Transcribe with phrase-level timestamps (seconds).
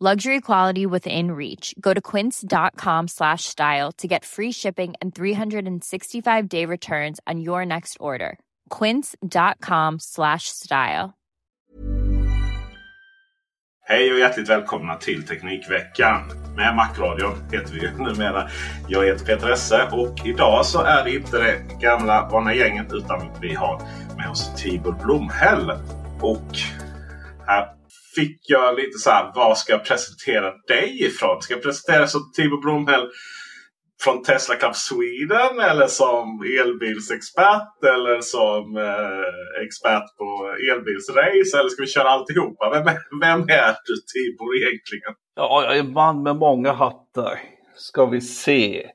[0.00, 1.74] Luxury quality within reach.
[1.80, 7.66] Go to quince.com slash style to get free shipping and 365 day returns on your
[7.66, 8.38] next order.
[8.70, 11.14] Quince.com slash style.
[13.88, 16.20] Hej och hjärtligt välkomna till Teknikveckan.
[16.56, 18.48] Med Macradion heter vi ju numera.
[18.88, 23.28] Jag heter Peter Esse och idag så är det inte det gamla vana gänget utan
[23.40, 23.82] vi har
[24.16, 25.70] med oss Tibor Blomhäll.
[26.20, 26.56] Och
[27.46, 27.77] här
[28.18, 31.42] fick jag lite så här, vad ska jag presentera dig ifrån?
[31.42, 33.08] Ska jag presentera dig som Timo Blomhäll
[34.02, 40.28] från Tesla Club Sweden eller som elbilsexpert eller som eh, expert på
[40.72, 41.58] elbilsrace?
[41.58, 42.70] Eller ska vi köra alltihopa?
[42.70, 42.84] Vem,
[43.20, 45.14] vem är du Tibor egentligen?
[45.36, 47.40] Ja, jag är en man med många hattar.
[47.74, 48.86] Ska vi se.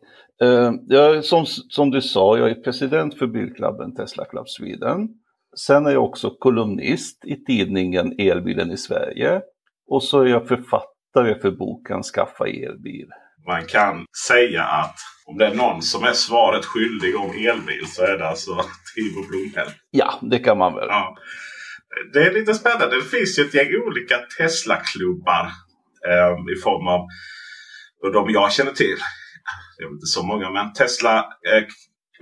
[0.44, 5.07] Uh, jag, som, som du sa, jag är president för bilklubben Tesla Club Sweden.
[5.56, 9.41] Sen är jag också kolumnist i tidningen Elbilen i Sverige.
[9.88, 13.08] Och så är jag författare för boken Skaffa elbil.
[13.47, 18.03] Man kan säga att om det är någon som är svaret skyldig om elbil så
[18.03, 18.52] är det alltså
[18.96, 19.74] Tibor Blomhäll.
[19.91, 20.88] Ja, det kan man väl.
[20.90, 21.18] Ja.
[22.14, 22.96] Det är lite spännande.
[22.96, 25.46] Det finns ju ett gäng olika Tesla-klubbar
[26.08, 27.08] eh, i form av
[28.03, 28.97] och de jag känner till.
[29.78, 31.64] Det är inte så många men Tesla eh,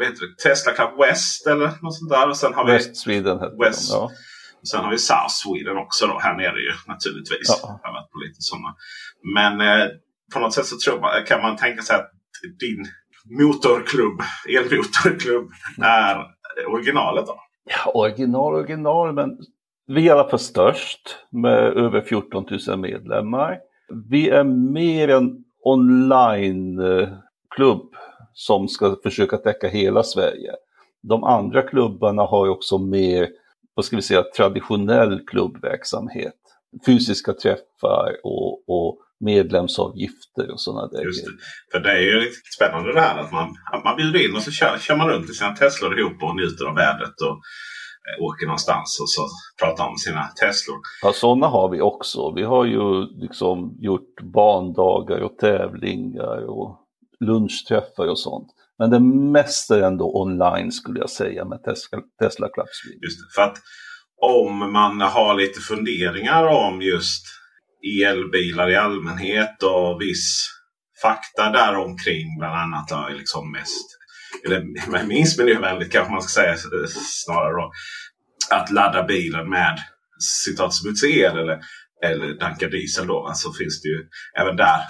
[0.01, 0.49] vad heter det?
[0.49, 2.29] Tesla Club West eller något sånt där.
[2.29, 3.91] Och sen har West Sweden West.
[3.91, 4.09] De, ja.
[4.61, 7.47] Och sen har vi South Sweden också då här nere ju naturligtvis.
[7.49, 7.79] Ja.
[7.83, 8.75] Jag har varit på lite sådana.
[9.35, 9.87] Men eh,
[10.33, 12.11] på något sätt så tror man, kan man tänka sig att
[12.59, 12.85] din
[13.39, 14.21] motorklubb,
[14.57, 15.49] elmotorklubb,
[15.81, 16.25] är
[16.67, 17.39] originalet då?
[17.65, 19.29] Ja, original, original, men
[19.87, 23.57] vi är i alla fall störst med över 14 000 medlemmar.
[24.09, 27.95] Vi är mer en online-klubb
[28.33, 30.51] som ska försöka täcka hela Sverige.
[31.01, 33.29] De andra klubbarna har ju också mer,
[33.73, 36.33] vad ska vi säga, traditionell klubbverksamhet.
[36.85, 41.31] Fysiska träffar och, och medlemsavgifter och sådana där Just det.
[41.71, 44.41] För det är ju riktigt spännande det här att man, att man bjuder in och
[44.41, 47.21] så kör, kör man runt i sina Teslor ihop och njuter av vädret.
[47.21, 47.35] Och,
[48.07, 49.21] eh, åker någonstans och så
[49.65, 50.77] pratar om sina Teslor.
[51.01, 52.33] Ja, sådana har vi också.
[52.35, 56.80] Vi har ju liksom gjort bandagar och tävlingar och
[57.21, 58.47] lunchträffar och sånt.
[58.79, 58.99] Men det
[59.31, 62.67] mesta är ändå online skulle jag säga med Tesla, Tesla Club
[63.03, 63.57] Just det, för att
[64.21, 67.25] om man har lite funderingar om just
[68.03, 70.47] elbilar i allmänhet och viss
[71.01, 73.87] fakta däromkring bland annat då, är liksom mest
[74.45, 76.55] eller minst miljövänligt kanske man ska säga
[77.25, 77.71] snarare då.
[78.51, 79.79] Att ladda bilen med
[80.45, 81.59] citat smutsig el eller,
[82.03, 83.13] eller danka diesel då.
[83.13, 84.07] Så alltså finns det ju
[84.41, 84.81] även där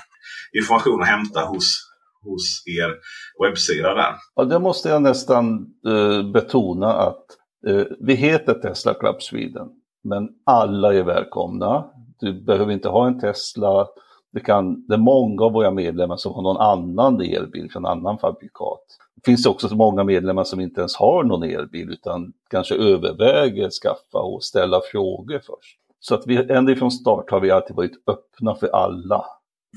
[0.53, 1.90] information att hämta hos
[2.23, 2.95] hos er
[3.43, 4.15] webbsida där.
[4.35, 7.25] Ja, det måste jag nästan uh, betona att
[7.67, 9.69] uh, vi heter Tesla Club Sweden.
[10.03, 11.85] Men alla är välkomna.
[12.19, 13.87] Du behöver inte ha en Tesla.
[14.33, 18.17] Det, kan, det är många av våra medlemmar som har någon annan elbil från annan
[18.17, 18.83] fabrikat.
[19.15, 23.69] Det finns också så många medlemmar som inte ens har någon elbil utan kanske överväger
[23.69, 25.77] skaffa och ställa frågor först.
[25.99, 29.25] Så att vi, ända från start har vi alltid varit öppna för alla.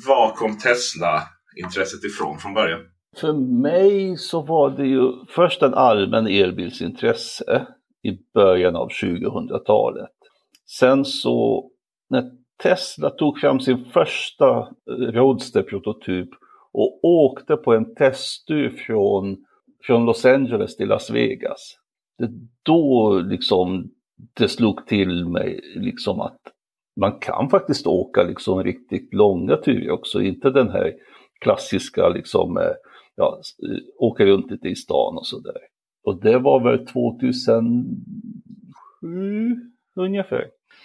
[0.07, 1.23] Var kom Tesla
[1.57, 2.81] intresset ifrån från början?
[3.17, 7.67] För mig så var det ju först en allmän elbilsintresse
[8.03, 10.11] i början av 2000-talet.
[10.79, 11.71] Sen så
[12.11, 12.31] när
[12.63, 16.29] Tesla tog fram sin första Roadster-prototyp
[16.73, 19.37] och åkte på en testtur från,
[19.87, 21.77] från Los Angeles till Las Vegas.
[22.19, 22.29] Det
[22.63, 23.91] då liksom
[24.39, 26.41] det slog till mig liksom att
[27.01, 30.93] man kan faktiskt åka liksom riktigt långa turer också, inte den här
[31.41, 32.73] klassiska liksom, eh,
[33.15, 33.41] ja,
[33.99, 35.59] åka runt lite i stan och sådär.
[36.05, 37.85] Och det var väl 2007
[39.97, 40.45] ungefär.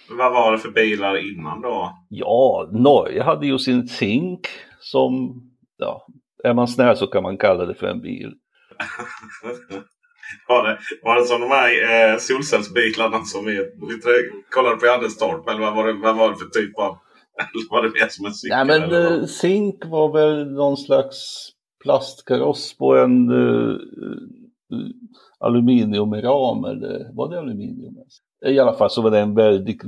[0.10, 1.92] Vad var det för bilar innan då?
[2.10, 4.48] Ja, Norge hade ju sin Zink
[4.80, 5.42] som,
[5.78, 6.08] ja,
[6.44, 8.34] är man snäll så kan man kalla det för en bil.
[10.48, 13.70] var, det, var det som de här eh, solcellsbilarna som vi
[14.50, 15.50] kollade på i Anderstorp?
[15.50, 16.98] Eller vad var, det, vad var det för typ av...
[17.40, 18.58] Eller var det mer som en cykel?
[18.58, 21.50] Nej men eh, Zink var väl någon slags
[21.84, 23.78] plastkaross på en uh,
[25.40, 26.66] aluminiumram.
[26.66, 27.96] Eller var det aluminium?
[28.46, 29.82] I alla fall så var det en väldigt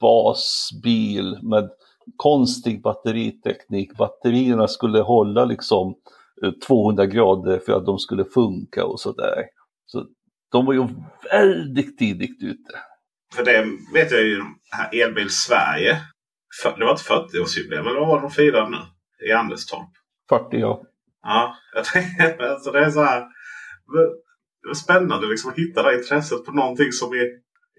[0.00, 1.70] basbil med
[2.16, 3.96] konstig batteriteknik.
[3.96, 5.94] Batterierna skulle hålla liksom
[6.66, 9.44] 200 grader för att de skulle funka och sådär.
[9.86, 10.06] Så
[10.52, 10.88] de var ju
[11.30, 12.72] väldigt tidigt ute.
[13.34, 13.64] För det
[13.94, 15.96] vet jag ju, här Elbil Sverige.
[16.76, 18.78] Det var ett 40-årsjubileum, eller vad var det de firade nu?
[19.28, 19.90] I Anderstorp.
[20.28, 20.82] 40 ja.
[21.22, 23.20] Ja, jag tänkte, alltså det är så här.
[24.62, 27.22] Det var spännande liksom att hitta det intresset på någonting som i,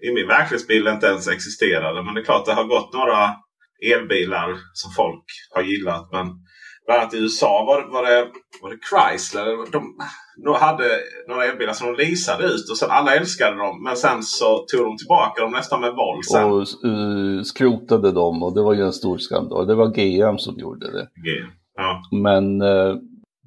[0.08, 2.02] i min verklighetsbild inte ens existerade.
[2.02, 3.30] Men det är klart det har gått några
[3.92, 6.08] elbilar som folk har gillat.
[6.12, 6.26] Men
[6.86, 8.30] bland annat i USA var, var, det,
[8.62, 9.70] var det Chrysler.
[9.72, 9.98] De,
[10.36, 10.84] de hade
[11.28, 13.82] några elbilar som de leasade ut och sen alla älskade dem.
[13.82, 16.22] Men sen så tog de tillbaka dem nästan med våld.
[16.52, 19.66] Och uh, skrotade dem och det var ju en stor skandal.
[19.66, 21.08] Det var GM som gjorde det.
[21.14, 22.02] GM, ja.
[22.12, 22.96] Men uh,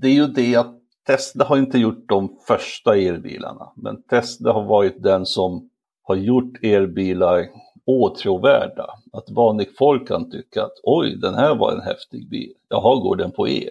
[0.01, 0.75] det är ju det att
[1.07, 3.71] Tesla har inte gjort de första elbilarna.
[3.75, 5.69] Men Tesla har varit den som
[6.03, 7.47] har gjort elbilar
[7.85, 8.87] åtråvärda.
[9.13, 12.53] Att vanligt folk kan tycka att oj, den här var en häftig bil.
[12.69, 13.69] Jaha, går den på el?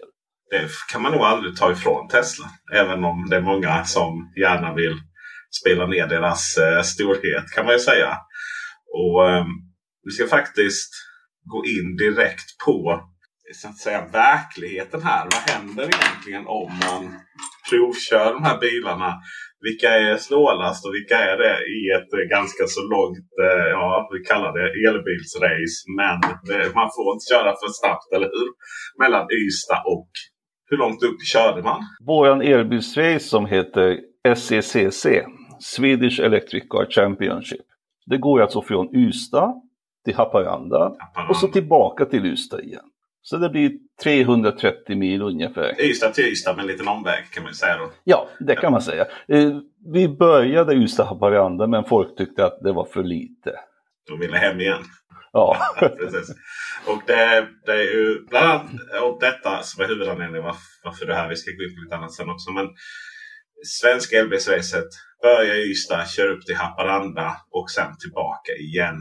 [0.49, 2.45] Det kan man nog aldrig ta ifrån Tesla.
[2.73, 4.97] Även om det är många som gärna vill
[5.61, 8.17] spela ner deras eh, storhet kan man ju säga.
[8.93, 9.45] Och eh,
[10.03, 10.91] Vi ska faktiskt
[11.43, 13.01] gå in direkt på
[13.53, 15.23] så att säga, verkligheten här.
[15.23, 17.19] Vad händer egentligen om man
[17.69, 19.13] provkör de här bilarna
[19.67, 24.19] vilka är snålast och vilka är det i ett ganska så långt, eh, ja vi
[24.29, 25.77] kallar det elbilsrace.
[25.99, 26.17] Men
[26.47, 28.49] det, man får inte köra för snabbt, eller hur?
[29.01, 30.11] Mellan Ystad och
[30.65, 31.81] hur långt upp körde man?
[32.05, 33.99] Våran elbilsrace som heter
[34.35, 35.05] SECC,
[35.59, 37.65] Swedish Electric Car Championship.
[38.05, 39.61] Det går alltså från Ystad
[40.05, 41.29] till Haparanda, Haparanda.
[41.29, 42.83] och så tillbaka till Ystad igen.
[43.21, 43.71] Så det blir
[44.03, 45.81] 330 mil ungefär.
[45.81, 47.91] Ystad till Ystad med en liten omväg kan man säga då.
[48.03, 49.05] Ja, det kan man säga.
[49.27, 49.57] Eh,
[49.93, 53.51] vi började Ystad-Haparanda men folk tyckte att det var för lite.
[54.07, 54.83] De ville hem igen.
[55.35, 55.57] Ja.
[55.79, 56.35] Precis.
[56.87, 58.71] Och det, det, är ju bland annat
[59.03, 60.43] och detta som är huvudanledningen
[60.83, 61.29] varför, det här.
[61.29, 62.51] Vi ska gå in på lite annat sen också.
[62.51, 62.67] Men
[63.81, 64.89] Svenska LBS-racet
[65.21, 68.97] börjar i Ystad, kör upp till Haparanda och sen tillbaka igen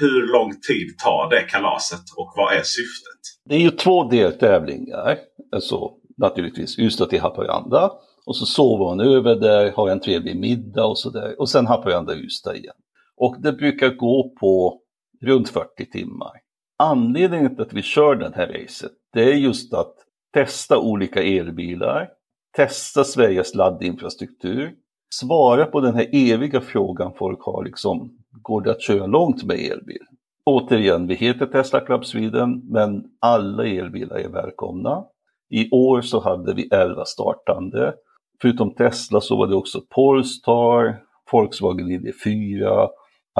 [0.00, 3.22] hur lång tid tar det kalaset och vad är syftet?
[3.44, 5.18] Det är ju två deltävlingar.
[5.52, 7.90] Alltså naturligtvis Ystad till Haparanda.
[8.26, 11.40] Och så sover man över där, har en trevlig middag och sådär.
[11.40, 12.74] Och sen Haparanda-Ystad igen.
[13.16, 14.81] Och det brukar gå på
[15.22, 16.32] runt 40 timmar.
[16.78, 19.94] Anledningen till att vi kör det här racet, det är just att
[20.34, 22.08] testa olika elbilar,
[22.56, 24.74] testa Sveriges laddinfrastruktur,
[25.14, 29.56] svara på den här eviga frågan folk har liksom, går det att köra långt med
[29.56, 30.02] elbil?
[30.44, 35.04] Återigen, vi heter Tesla Club Sweden, men alla elbilar är välkomna.
[35.50, 37.94] I år så hade vi 11 startande.
[38.42, 41.02] Förutom Tesla så var det också Polestar,
[41.32, 42.88] Volkswagen ID4,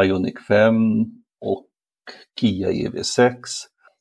[0.05, 0.75] Ioniq 5
[1.41, 1.67] och
[2.41, 3.35] Kia EV6.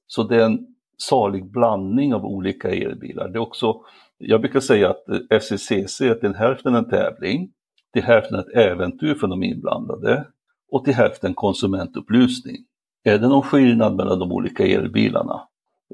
[0.08, 0.68] Så det är en
[0.98, 3.28] salig blandning av olika elbilar.
[3.28, 3.76] Det är också,
[4.18, 7.52] jag brukar säga att SECC är till hälften en tävling,
[7.94, 10.28] till hälften ett äventyr för de inblandade
[10.72, 12.58] och till hälften konsumentupplysning.
[13.04, 15.48] Är det någon skillnad mellan de olika elbilarna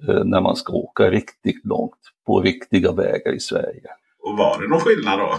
[0.08, 3.90] eh, när man ska åka riktigt långt på riktiga vägar i Sverige?
[4.24, 5.36] Och var det någon skillnad då?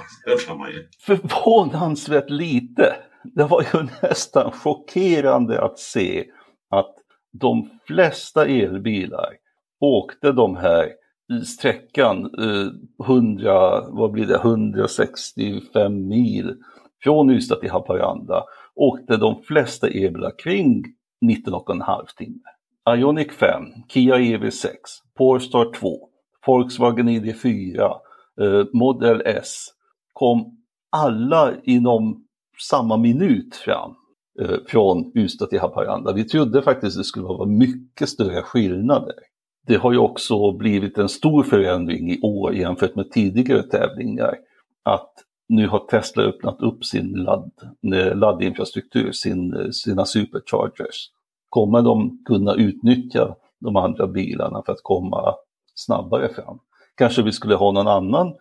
[1.00, 2.96] Förvånansvärt lite.
[3.24, 6.24] Det var ju nästan chockerande att se
[6.68, 6.94] att
[7.32, 9.36] de flesta elbilar
[9.80, 10.92] åkte de här
[11.46, 16.56] sträckan eh, 100, vad blir det, 165 mil
[17.02, 18.44] från Ystad till Haparanda
[18.74, 20.84] åkte de flesta elbilar kring
[21.26, 22.38] 19,5 timme.
[22.96, 24.68] Ioniq 5, Kia EV6,
[25.14, 26.08] Polestar 2,
[26.46, 27.96] Volkswagen ID4,
[28.40, 29.66] eh, Model S
[30.12, 30.58] kom
[30.90, 32.24] alla inom
[32.70, 33.94] samma minut fram
[34.40, 36.12] Eh, från Ystad till Haparanda.
[36.12, 39.14] Vi trodde faktiskt det skulle vara mycket större skillnader.
[39.66, 44.34] det har ju också blivit en stor förändring i år jämfört med tidigare tävlingar.
[44.82, 45.12] Att
[45.48, 47.50] nu har Tesla öppnat upp sin ladd,
[47.94, 51.10] eh, laddinfrastruktur, sin, eh, sina superchargers.
[51.48, 55.34] Kommer de kunna utnyttja de andra bilarna för att komma
[55.74, 56.58] snabbare fram?
[56.94, 58.34] Kanske vi skulle ha någon annan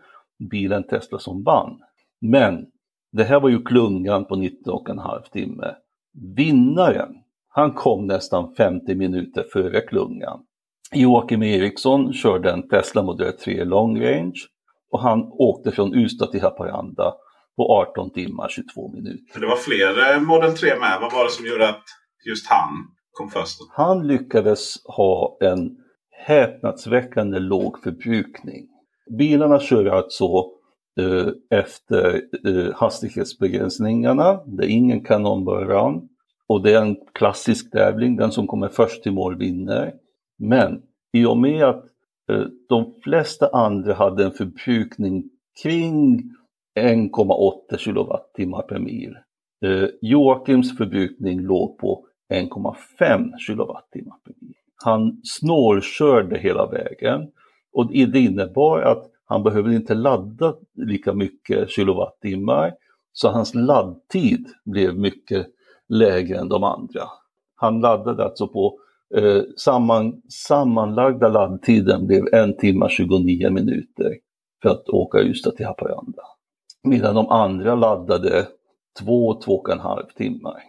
[0.50, 1.80] bil än Tesla som vann.
[2.22, 2.66] Men
[3.12, 5.76] det här var ju klungan på 19 och en halv timme.
[6.36, 7.14] Vinnaren,
[7.50, 10.40] han kom nästan 50 minuter före klungan.
[10.94, 14.40] Joakim Eriksson körde en Tesla Model 3 Long Range
[14.92, 17.14] och han åkte från Ystad till Haparanda
[17.56, 19.40] på 18 timmar 22 minuter.
[19.40, 20.98] Det var fler eh, Model 3 med.
[21.02, 21.84] Vad var det som gjorde att
[22.30, 22.74] just han
[23.12, 23.58] kom först?
[23.76, 25.78] Han lyckades ha en
[26.26, 28.68] häpnadsväckande låg förbrukning.
[29.18, 30.57] Bilarna kör alltså
[30.98, 31.28] Eh,
[31.60, 34.40] efter eh, hastighetsbegränsningarna.
[34.46, 36.10] Det är ingen kanonbaran.
[36.48, 39.94] Och det är en klassisk tävling, den som kommer först till mål vinner.
[40.38, 40.82] Men
[41.14, 41.86] i och med att
[42.32, 45.30] eh, de flesta andra hade en förbrukning
[45.64, 46.24] kring
[46.80, 49.18] 1,8 kilowattimmar per mil.
[50.02, 54.54] Joakims förbrukning låg på 1,5 kilowattimmar per mil.
[54.84, 57.32] Han snålkörde hela vägen
[57.74, 62.74] och det innebar att han behöver inte ladda lika mycket kilowattimmar
[63.14, 65.48] så hans laddtid blev mycket
[65.90, 67.02] lägre än de andra.
[67.56, 68.80] Han laddade alltså på
[69.16, 74.18] eh, samman, sammanlagda laddtiden blev en timme 29 minuter
[74.62, 76.22] för att åka Ystad till Haparanda.
[76.84, 78.48] Medan de andra laddade
[79.00, 80.64] två, två och en halv timmar.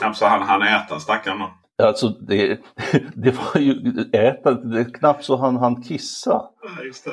[0.00, 1.38] Ja, så han han äta stackaren
[1.82, 2.60] Alltså det,
[3.14, 6.42] det var ju äta, det är knappt så han han kissa.
[6.62, 7.12] Ja,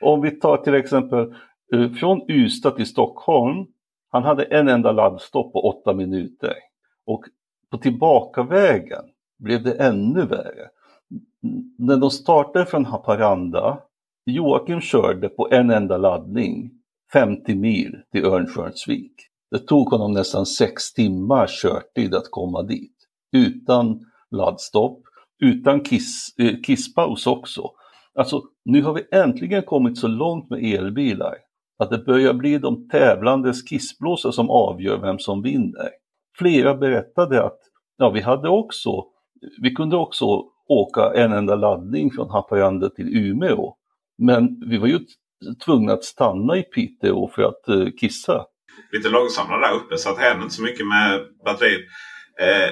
[0.00, 1.34] Om vi tar till exempel
[1.74, 3.66] eh, från Ystad till Stockholm.
[4.10, 6.54] Han hade en enda laddstopp på åtta minuter.
[7.06, 7.24] Och
[7.70, 9.04] på tillbakavägen
[9.38, 10.68] blev det ännu värre.
[11.78, 13.80] När de startade från Haparanda,
[14.26, 16.70] Joakim körde på en enda laddning
[17.12, 19.12] 50 mil till Örnsköldsvik.
[19.50, 22.97] Det tog honom nästan sex timmars körtid att komma dit.
[23.32, 25.02] Utan laddstopp,
[25.42, 27.70] utan kiss, eh, kisspaus också.
[28.14, 31.34] Alltså, nu har vi äntligen kommit så långt med elbilar
[31.78, 35.90] att det börjar bli de tävlandes kissblåsor som avgör vem som vinner.
[36.38, 37.58] Flera berättade att
[37.96, 39.04] ja, vi hade också,
[39.62, 40.24] vi kunde också
[40.68, 43.74] åka en enda laddning från Haparanda till Umeå.
[44.18, 44.98] Men vi var ju
[45.64, 48.44] tvungna att stanna i Piteå för att eh, kissa.
[48.92, 51.80] Lite långsammare där uppe så att det hände inte så mycket med batteriet.
[52.40, 52.70] Eh,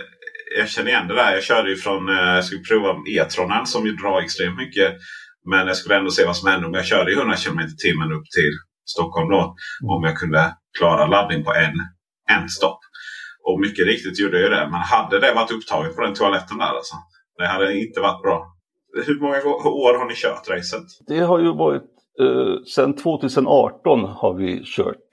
[0.59, 1.33] jag känner igen det där.
[1.33, 4.95] Jag körde ju från, eh, jag skulle prova E-tronen som ju drar extremt mycket.
[5.50, 8.12] Men jag skulle ändå se vad som hände om jag körde i 100 km timmen
[8.12, 8.53] upp till
[8.85, 9.55] Stockholm då.
[9.95, 11.76] Om jag kunde klara laddning på en,
[12.37, 12.81] en stopp.
[13.47, 14.69] Och mycket riktigt gjorde jag det.
[14.71, 16.95] Men hade det varit upptaget på den toaletten där alltså.
[17.38, 18.53] Det hade inte varit bra.
[19.07, 19.37] Hur många
[19.87, 20.87] år har ni kört racet?
[21.07, 21.83] Det har ju varit
[22.21, 25.09] eh, sedan 2018 har vi kört.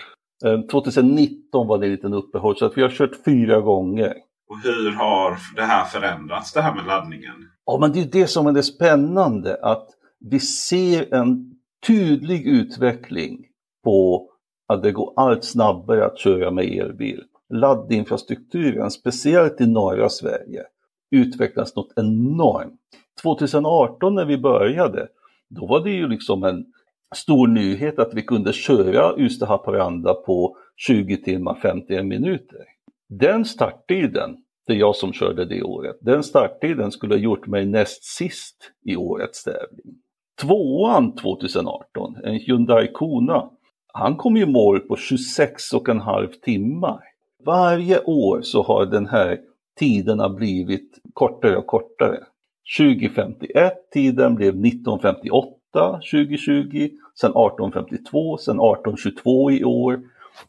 [0.45, 4.13] Eh, 2019 var det en liten uppehåll så att vi har kört fyra gånger.
[4.49, 7.49] Och hur har det här förändrats, det här med laddningen?
[7.65, 11.55] Ja, men det är det som är det spännande, att vi ser en
[11.87, 13.45] tydlig utveckling
[13.83, 14.29] på
[14.67, 17.23] att det går allt snabbare att köra med elbil.
[17.49, 20.63] Laddinfrastrukturen, speciellt i norra Sverige,
[21.11, 22.79] utvecklas något enormt.
[23.21, 25.07] 2018 när vi började,
[25.49, 26.65] då var det ju liksom en
[27.15, 32.72] stor nyhet att vi kunde köra Ystad-Haparanda på 20 timmar 51 minuter.
[33.09, 37.65] Den starttiden, det är jag som körde det året, den starttiden skulle ha gjort mig
[37.65, 39.95] näst sist i årets tävling.
[40.41, 43.49] Tvåan 2018, en Hyundai Kona,
[43.93, 46.99] han kom i mål på 26 och en halv timmar.
[47.45, 49.39] Varje år så har den här
[49.79, 52.23] tiderna blivit kortare och kortare.
[52.77, 55.53] 2051 tiden blev 1958
[56.11, 60.01] 2020, sen 1852, sen 1822 i år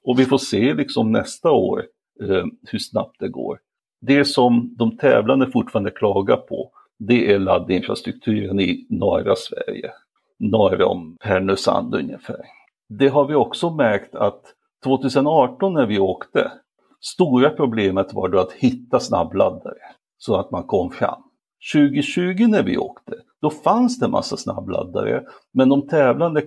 [0.02, 1.84] och vi får se liksom nästa år
[2.20, 3.58] eh, hur snabbt det går.
[4.00, 9.90] Det som de tävlande fortfarande klagar på, det är laddinfrastrukturen i norra Sverige,
[10.38, 12.40] norr om Härnösand ungefär.
[12.88, 14.42] Det har vi också märkt att
[14.84, 16.52] 2018 när vi åkte,
[17.00, 19.78] stora problemet var då att hitta snabbladdare
[20.18, 21.22] så att man kom fram.
[21.72, 26.42] 2020 när vi åkte, då fanns det massa snabbladdare, men de tävlande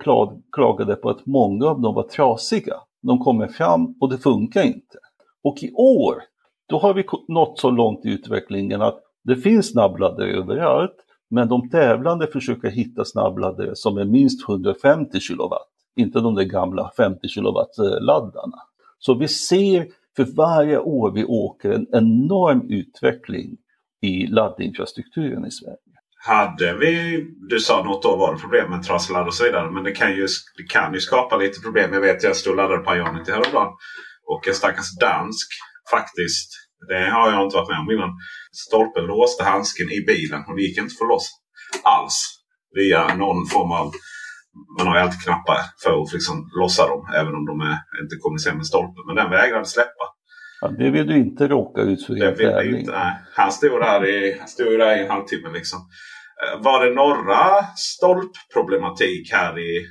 [0.51, 2.75] klagade på att många av dem var trasiga.
[3.01, 4.97] De kommer fram och det funkar inte.
[5.44, 6.24] Och i år,
[6.70, 10.96] då har vi nått så långt i utvecklingen att det finns snabbladdare överallt,
[11.29, 16.91] men de tävlande försöker hitta snabbladdare som är minst 150 kilowatt, inte de där gamla
[16.98, 18.58] 50 kilowatt-laddarna.
[18.58, 18.67] Eh,
[19.00, 23.58] så vi ser för varje år vi åker en enorm utveckling
[24.01, 25.77] i laddinfrastrukturen i Sverige.
[26.25, 29.72] hade vi, du sa något då var det problem med trassladd och så vidare.
[29.72, 30.27] Men det kan, ju,
[30.58, 31.94] det kan ju skapa lite problem.
[31.94, 33.74] Jag vet jag stod och laddade på Ionity häromdagen.
[34.31, 35.48] Och en stackars dansk
[35.91, 36.50] faktiskt.
[36.89, 38.12] Det har jag inte varit med om innan.
[38.65, 41.27] Stolpen låste handsken i bilen och det gick inte att få loss
[41.84, 42.17] alls.
[42.79, 43.88] Via någon form av...
[44.77, 47.01] Man har ju alltid knappar för att liksom lossa dem.
[47.19, 49.03] Även om de är, inte kommunicerar med stolpen.
[49.07, 50.05] Men den vägrade släppa.
[50.62, 52.79] Ja, det vill du inte råka ut för i en tävling.
[52.79, 53.13] Inte, nej.
[53.36, 55.50] Han stod där i, han stod där i en halvtimme.
[55.53, 55.79] Liksom.
[56.43, 59.86] Eh, var det några stolpproblematik här i,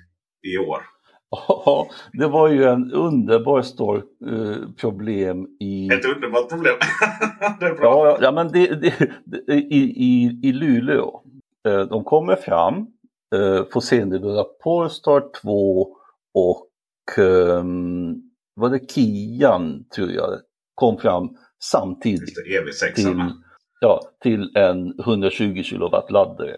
[0.53, 0.83] i år?
[1.31, 5.89] Ja, det var ju en underbar stolpproblem eh, i...
[5.93, 6.75] Ett underbart problem.
[7.61, 8.07] det är bra.
[8.07, 11.23] Ja, ja men det, det, det, i, i, i Luleå.
[11.69, 12.87] Eh, de kommer fram,
[13.73, 15.97] får sedermera Polestar 2
[16.35, 18.23] och um,
[18.55, 20.41] var det Kian tror jag
[20.75, 22.35] kom fram samtidigt.
[22.95, 23.33] Till,
[23.81, 26.57] ja, till en 120 kW laddare.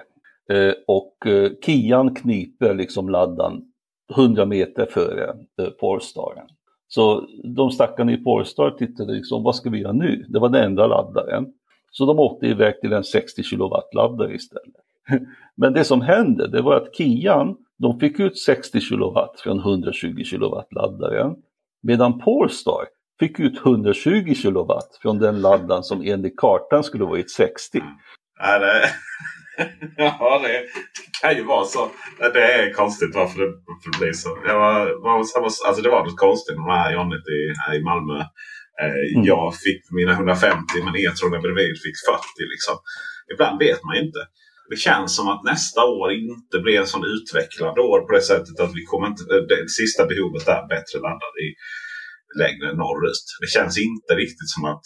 [0.52, 3.67] Eh, och eh, Kian kniper liksom laddan
[4.16, 6.46] 100 meter före eh, Polestaren.
[6.88, 10.26] Så de stackarna i Polestar tittade liksom, vad ska vi göra nu?
[10.28, 11.52] Det var den enda laddaren.
[11.90, 14.74] Så de åkte iväg till en 60 kW laddare istället.
[15.54, 20.24] Men det som hände, det var att Kian, de fick ut 60 kW från 120
[20.30, 21.36] kW laddaren.
[21.80, 22.84] Medan Polestar
[23.20, 24.72] fick ut 120 kW
[25.02, 27.82] från den laddaren som enligt kartan skulle varit 60.
[28.38, 28.82] Ja, det,
[29.96, 30.64] ja, det,
[31.20, 31.90] kan ju vara så.
[32.18, 33.52] Det är konstigt varför det,
[33.84, 34.28] det blir så.
[34.46, 37.82] Det var, var samma, alltså det var något konstigt med här Jonet i, här i
[37.90, 38.18] Malmö.
[38.82, 39.24] Eh, mm.
[39.32, 42.22] Jag fick mina 150 men E-tronen bredvid fick 40.
[42.54, 42.76] Liksom.
[43.32, 44.22] Ibland vet man ju inte.
[44.70, 48.60] Det känns som att nästa år inte blir en sån utvecklande år på det sättet
[48.60, 49.22] att vi kommer inte...
[49.50, 51.48] Det sista behovet är bättre laddad i
[52.42, 53.26] längre norrut.
[53.42, 54.84] Det känns inte riktigt som att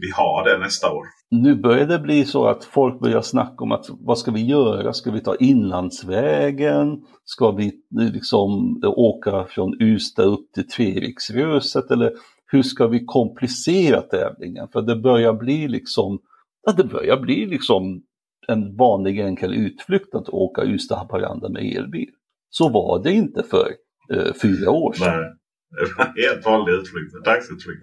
[0.00, 1.06] vi har det nästa år.
[1.30, 4.92] Nu börjar det bli så att folk börjar snacka om att vad ska vi göra?
[4.92, 7.02] Ska vi ta inlandsvägen?
[7.24, 11.90] Ska vi liksom åka från Ystad upp till Treriksröset?
[11.90, 12.12] Eller
[12.46, 14.68] hur ska vi komplicera tävlingen?
[14.72, 16.18] För det börjar bli liksom,
[16.66, 18.02] ja, det börjar bli liksom
[18.48, 22.10] en vanlig enkel utflykt att åka Ystad-Haparanda med elbil.
[22.50, 23.68] Så var det inte för
[24.12, 25.20] eh, fyra år sedan.
[25.20, 25.34] Nej.
[25.70, 27.14] Det var en helt vanlig utflykt.
[27.14, 27.82] En dagsutflykt.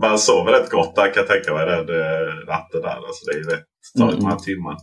[0.00, 1.66] Man sover rätt gott där kan jag tänka mig.
[1.66, 1.86] Den
[2.46, 2.96] natten där.
[3.06, 3.66] Alltså det är rätt.
[3.98, 4.24] tar mm.
[4.24, 4.76] några timmar.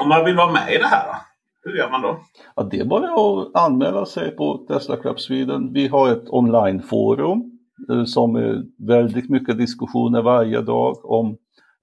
[0.00, 1.14] Om man vill vara med i det här då?
[1.62, 2.20] Hur gör man då?
[2.56, 5.72] Ja, det är bara att anmäla sig på Tesla Club Sweden.
[5.72, 7.42] Vi har ett onlineforum
[7.90, 11.36] eh, som är väldigt mycket diskussioner varje dag om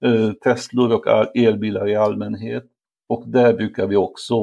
[0.04, 2.64] eh, Teslor och elbilar i allmänhet.
[3.08, 4.34] Och där brukar vi också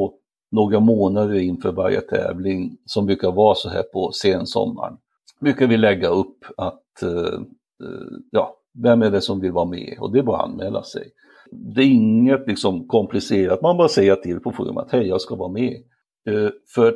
[0.55, 4.97] några månader inför varje tävling som brukar vara så här på sensommaren.
[5.39, 7.39] Brukar vi lägga upp att eh,
[7.83, 10.83] eh, ja, vem är det som vill vara med och det är bara att anmäla
[10.83, 11.11] sig.
[11.51, 15.51] Det är inget liksom komplicerat, man bara säger till på forumet, hej jag ska vara
[15.51, 15.75] med.
[16.27, 16.95] Eh, för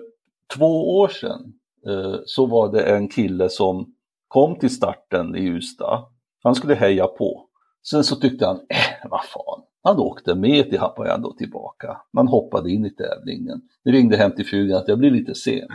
[0.58, 1.54] två år sedan
[1.88, 3.94] eh, så var det en kille som
[4.28, 6.06] kom till starten i Ystad.
[6.44, 7.46] Han skulle heja på.
[7.90, 11.98] Sen så tyckte han, äh, vad fan, han åkte med till Haparanda och tillbaka.
[12.14, 13.62] Man hoppade in i tävlingen.
[13.84, 15.54] Det ringde hem till frugan att jag blir lite sen.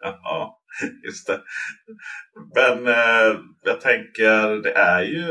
[0.00, 0.60] ja,
[1.04, 1.40] just det.
[2.54, 5.26] Men eh, jag tänker det är ju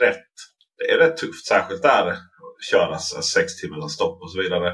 [0.00, 0.26] rätt,
[0.78, 1.46] det är rätt tufft.
[1.46, 2.18] Särskilt där att
[2.70, 4.72] köra sex timmars stopp och så vidare.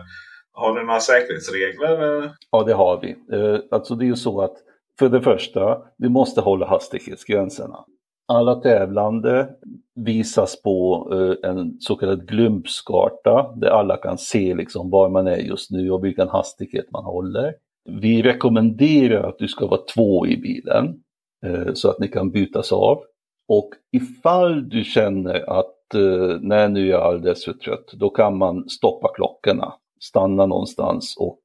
[0.53, 2.31] Har ni några säkerhetsregler?
[2.51, 3.37] Ja, det har vi.
[3.37, 4.57] Eh, alltså det är ju så att
[4.99, 7.85] för det första, vi måste hålla hastighetsgränserna.
[8.29, 9.49] Alla tävlande
[9.95, 15.37] visas på eh, en så kallad glumpskarta där alla kan se liksom var man är
[15.37, 17.55] just nu och vilken hastighet man håller.
[17.85, 21.03] Vi rekommenderar att du ska vara två i bilen
[21.47, 23.03] eh, så att ni kan bytas av.
[23.49, 28.39] Och ifall du känner att eh, när nu är jag alldeles för trött, då kan
[28.39, 31.39] man stoppa klockorna, stanna någonstans och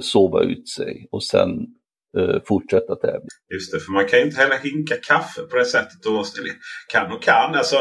[0.00, 1.66] sova ut sig och sen
[2.48, 3.30] fortsätta tävla.
[3.54, 6.00] Just det, för man kan ju inte heller hinka kaffe på det sättet.
[6.06, 6.24] Och,
[6.92, 7.54] kan och kan.
[7.54, 7.78] Alltså,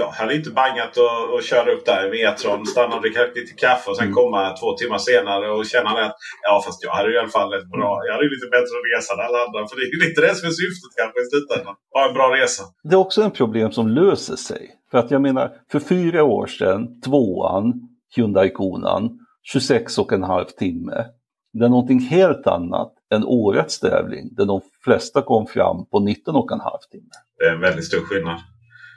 [0.00, 3.54] jag hade inte bangat och, och köra upp där i Metron, stanna och dricka lite
[3.64, 4.14] kaffe och sen mm.
[4.20, 6.16] komma två timmar senare och känna att
[6.48, 8.76] ja fast jag hade ju i alla fall ett bra, jag hade ju lite bättre
[8.90, 9.60] resa än alla andra.
[9.68, 11.74] För det är ju lite det som är syftet kanske i slutändan.
[11.96, 12.62] Ha en bra resa.
[12.88, 14.62] Det är också en problem som löser sig.
[14.90, 17.72] För att jag menar, för fyra år sedan, tvåan,
[18.16, 21.04] Hyundai Konan, 26 och en halv timme.
[21.52, 26.36] Det är någonting helt annat än årets tävling där de flesta kom fram på 19
[26.36, 27.10] och en halv timme.
[27.38, 28.38] Det är en väldigt stor skillnad.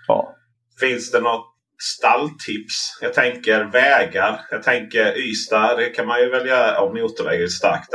[0.08, 0.36] Ja.
[0.80, 1.46] Finns det något
[1.98, 3.00] stalltips?
[3.02, 4.42] Jag tänker vägar.
[4.52, 5.78] Jag tänker Ystad.
[5.78, 7.90] Det kan man ju välja om motorväg är starkt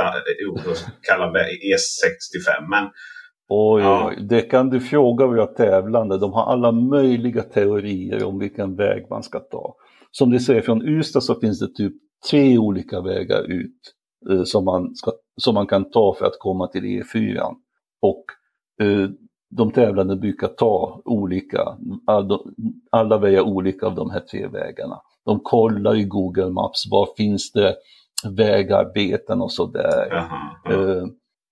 [1.02, 2.68] kalla E65.
[2.70, 2.90] Men
[3.48, 4.08] Oj, ja.
[4.08, 6.18] oj, det kan du fråga våra tävlande.
[6.18, 9.76] De har alla möjliga teorier om vilken väg man ska ta.
[10.10, 11.92] som ni ser från Ystad så finns det typ
[12.30, 13.80] tre olika vägar ut
[14.44, 17.54] som, man ska, som man kan ta för att komma till E4.
[18.02, 18.24] Och
[18.86, 19.08] eh,
[19.50, 21.78] de tävlande brukar ta olika,
[22.90, 25.00] alla, vägar olika av de här tre vägarna.
[25.24, 27.76] De kollar i Google Maps, var finns det
[28.28, 30.16] vägarbeten och sådär.
[30.70, 31.06] Eh,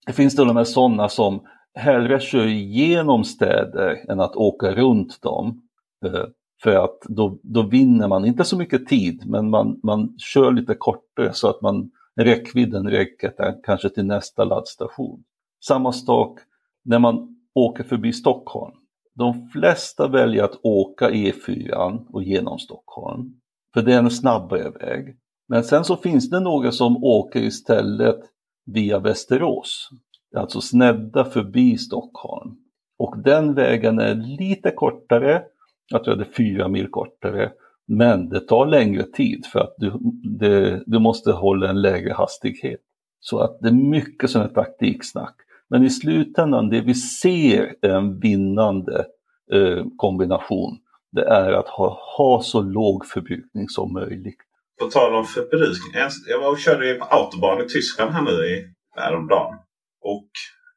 [0.06, 1.40] det finns till och med sådana som
[1.74, 5.62] hellre kör igenom städer än att åka runt dem.
[6.06, 6.24] Eh,
[6.62, 10.74] för att då, då vinner man, inte så mycket tid, men man, man kör lite
[10.74, 15.24] kortare så att man räckvidden räcker kanske till nästa laddstation.
[15.64, 16.38] Samma sak
[16.84, 18.74] när man åker förbi Stockholm.
[19.14, 23.32] De flesta väljer att åka E4 och genom Stockholm,
[23.74, 25.16] för det är en snabbare väg.
[25.48, 28.20] Men sen så finns det några som åker istället
[28.66, 29.88] via Västerås,
[30.36, 32.56] alltså snedda förbi Stockholm.
[32.98, 35.42] Och den vägen är lite kortare,
[35.88, 37.52] jag tror det är fyra mil kortare,
[37.88, 39.92] men det tar längre tid för att du,
[40.38, 42.80] det, du måste hålla en lägre hastighet.
[43.20, 45.36] Så att det är mycket som är praktiksnack.
[45.70, 49.06] Men i slutändan, det vi ser är en vinnande
[49.52, 50.78] eh, kombination.
[51.12, 54.38] Det är att ha, ha så låg förbrukning som möjligt.
[54.80, 56.02] På tal om förbrukning.
[56.28, 58.66] Jag var och körde på autobahn i Tyskland här nu i,
[58.96, 59.54] häromdagen.
[60.00, 60.28] Och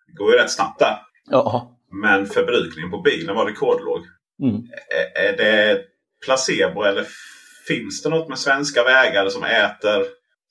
[0.08, 0.98] det går ju rätt snabbt där.
[1.32, 1.78] Ja.
[2.04, 4.02] Men förbrukningen på bilen var rekordlåg.
[4.44, 4.56] Mm.
[4.56, 5.82] Är, är det
[6.26, 7.06] placebo eller
[7.68, 10.06] finns det något med svenska vägar som äter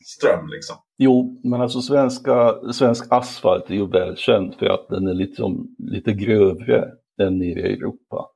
[0.05, 0.77] ström liksom?
[0.99, 6.13] Jo, men alltså svenska, svensk asfalt är ju välkänd för att den är liksom, lite
[6.13, 6.85] grövre
[7.23, 8.27] än nere i Europa.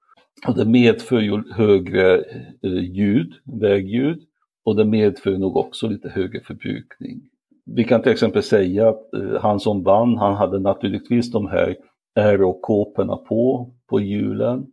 [0.46, 2.16] Och det medför ju högre
[2.62, 4.22] eh, ljud, vägljud
[4.64, 7.20] och det medför nog också lite högre förbrukning.
[7.66, 11.76] Vi kan till exempel säga att eh, han som vann, han hade naturligtvis de här
[12.16, 14.66] aerokåporna på, på hjulen.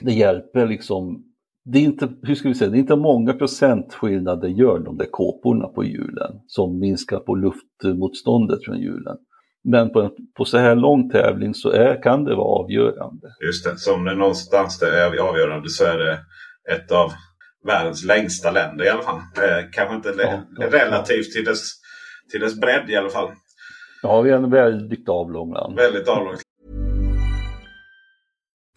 [0.00, 1.24] Det hjälper liksom,
[1.72, 4.96] det är inte, hur ska vi säga, det är inte många procentskillnad det gör de
[4.96, 9.16] där kåporna på hjulen som minskar på luftmotståndet från hjulen.
[9.64, 13.28] Men på, på så här lång tävling så är, kan det vara avgörande.
[13.46, 16.18] Just det, så om det någonstans det är avgörande så är det
[16.74, 17.12] ett av
[17.66, 19.16] världens längsta länder i alla fall.
[19.16, 21.72] Eh, kanske inte Ja, ja, relativt till dess,
[22.30, 23.28] till dess bredd i alla fall.
[24.02, 25.76] Ja, vi är en väldigt avlång land.
[25.76, 26.45] Väldigt avlångt.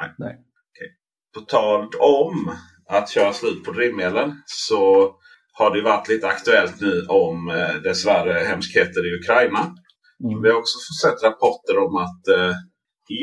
[0.00, 0.14] Nej.
[0.18, 0.32] Nej.
[0.32, 0.88] Okay.
[1.34, 2.52] På tal om
[2.88, 5.14] att köra slut på drivmedel så
[5.52, 9.74] har det varit lite aktuellt nu om eh, dessvärre hemskheter i Ukraina.
[10.24, 10.42] Mm.
[10.42, 12.54] Vi har också sett rapporter om att eh,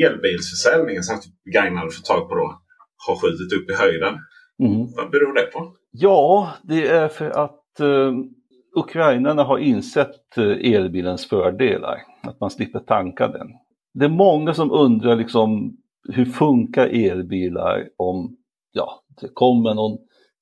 [0.06, 2.60] elbilsförsäljningen, särskilt begagnade för tag på då,
[3.06, 4.14] har skjutit upp i höjden.
[4.62, 4.86] Mm.
[4.96, 5.76] Vad beror det på?
[5.90, 8.12] Ja, det är för att eh,
[8.76, 12.02] ukrainarna har insett eh, elbilens fördelar.
[12.22, 13.48] Att man slipper tanka den.
[13.94, 15.76] Det är många som undrar liksom
[16.08, 18.36] hur funkar elbilar om
[18.72, 19.98] ja, det kommer någon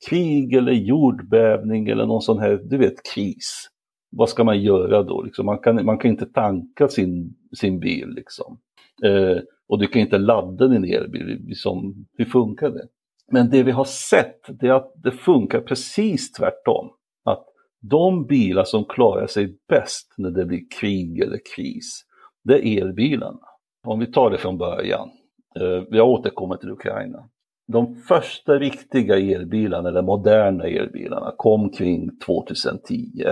[0.09, 3.69] krig eller jordbävning eller någon sån här, du vet, kris.
[4.17, 5.23] Vad ska man göra då?
[5.23, 8.59] Liksom, man, kan, man kan inte tanka sin, sin bil liksom.
[9.05, 11.45] Eh, och du kan inte ladda din elbil.
[11.47, 12.87] Liksom, hur funkar det?
[13.33, 16.91] Men det vi har sett det är att det funkar precis tvärtom.
[17.25, 17.45] Att
[17.81, 22.03] de bilar som klarar sig bäst när det blir krig eller kris,
[22.45, 23.41] det är elbilarna.
[23.87, 25.11] Om vi tar det från början.
[25.61, 27.29] Eh, vi har återkommit till Ukraina.
[27.73, 33.25] De första riktiga elbilarna, eller moderna elbilarna, kom kring 2010.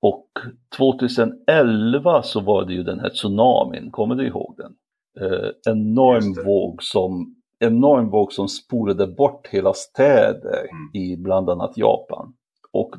[0.00, 0.28] Och
[0.76, 4.74] 2011 så var det ju den här tsunamin, kommer du ihåg den?
[5.20, 11.02] Eh, enorm våg som enorm våg som spolade bort hela städer mm.
[11.02, 12.34] i bland annat Japan.
[12.72, 12.94] Och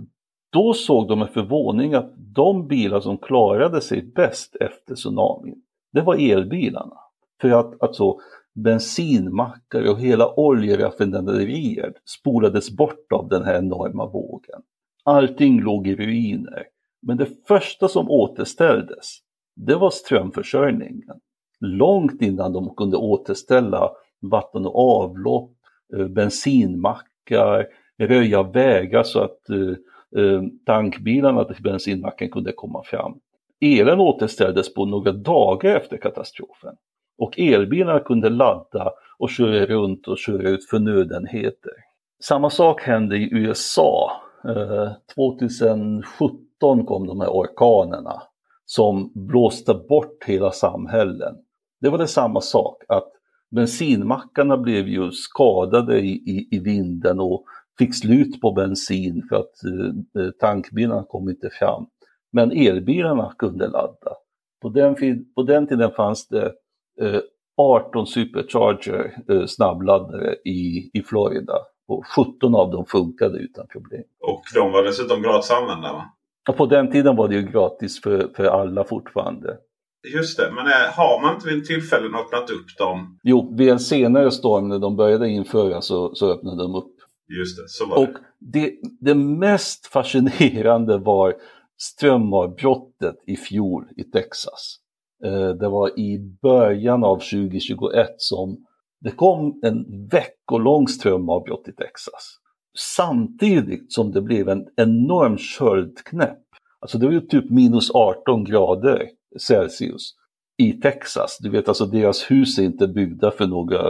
[0.51, 5.61] då såg de med förvåning att de bilar som klarade sig bäst efter tsunamin,
[5.93, 6.97] det var elbilarna.
[7.41, 8.17] För att alltså,
[8.55, 14.61] bensinmackar och hela oljeraffinaderier spolades bort av den här enorma vågen.
[15.03, 16.63] Allting låg i ruiner.
[17.01, 19.17] Men det första som återställdes,
[19.55, 21.19] det var strömförsörjningen.
[21.59, 25.51] Långt innan de kunde återställa vatten och avlopp,
[25.97, 33.19] eh, bensinmackar, röja vägar så att eh, eh, tankbilarna till bensinmacken kunde komma fram.
[33.61, 36.75] Elen återställdes på några dagar efter katastrofen
[37.19, 41.71] och elbilarna kunde ladda och köra runt och köra ut förnödenheter.
[42.23, 44.11] Samma sak hände i eh, USA.
[45.15, 48.21] 2017 kom de här orkanerna
[48.65, 51.35] som blåste bort hela samhällen.
[51.81, 53.11] Det var det samma sak, att
[53.51, 57.45] bensinmackarna blev ju skadade i, i, i vinden och
[57.77, 61.85] fick slut på bensin för att eh, eh tankbilarna kom inte fram.
[62.31, 64.13] Men elbilarna kunde ladda.
[64.61, 64.95] På den,
[65.35, 66.53] på den tiden fanns det
[67.57, 71.53] 18 supercharger eh, snabbladdare i, i Florida
[71.87, 74.03] och 17 av dem funkade utan problem.
[74.19, 76.05] Och de var dessutom gratis att använda va?
[76.49, 79.57] Och på den tiden var det ju gratis för, för alla fortfarande.
[80.13, 83.19] Just det, men är, har man inte vid tillfällen öppnat upp dem?
[83.23, 86.95] Jo, vid en senare storm när de började införa så, så öppnade de upp.
[87.39, 91.35] Just det, så var Och det, det mest fascinerande var
[91.77, 94.79] strömavbrottet i fjol i Texas.
[95.25, 98.65] Eh, det var i början av 2021 som
[99.01, 102.39] det kom en veckolång strömavbrott i Texas.
[102.77, 106.39] Samtidigt som det blev en enorm köldknäpp.
[106.79, 110.13] Alltså det var ju typ minus 18 grader Celsius
[110.57, 111.37] i Texas.
[111.41, 113.83] Du vet alltså deras hus är inte byggda för några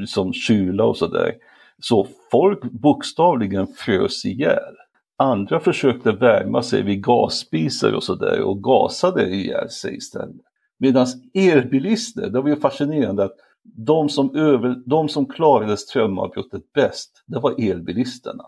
[0.00, 1.34] liksom, kyla och sådär.
[1.78, 4.74] Så folk bokstavligen frös ihjäl.
[5.16, 10.36] Andra försökte värma sig vid gasspisar och sådär och gasade ihjäl sig istället.
[10.78, 17.24] Medan elbilister, det var ju fascinerande att de som, över, de som klarade strömavbrottet bäst,
[17.26, 18.44] det var elbilisterna.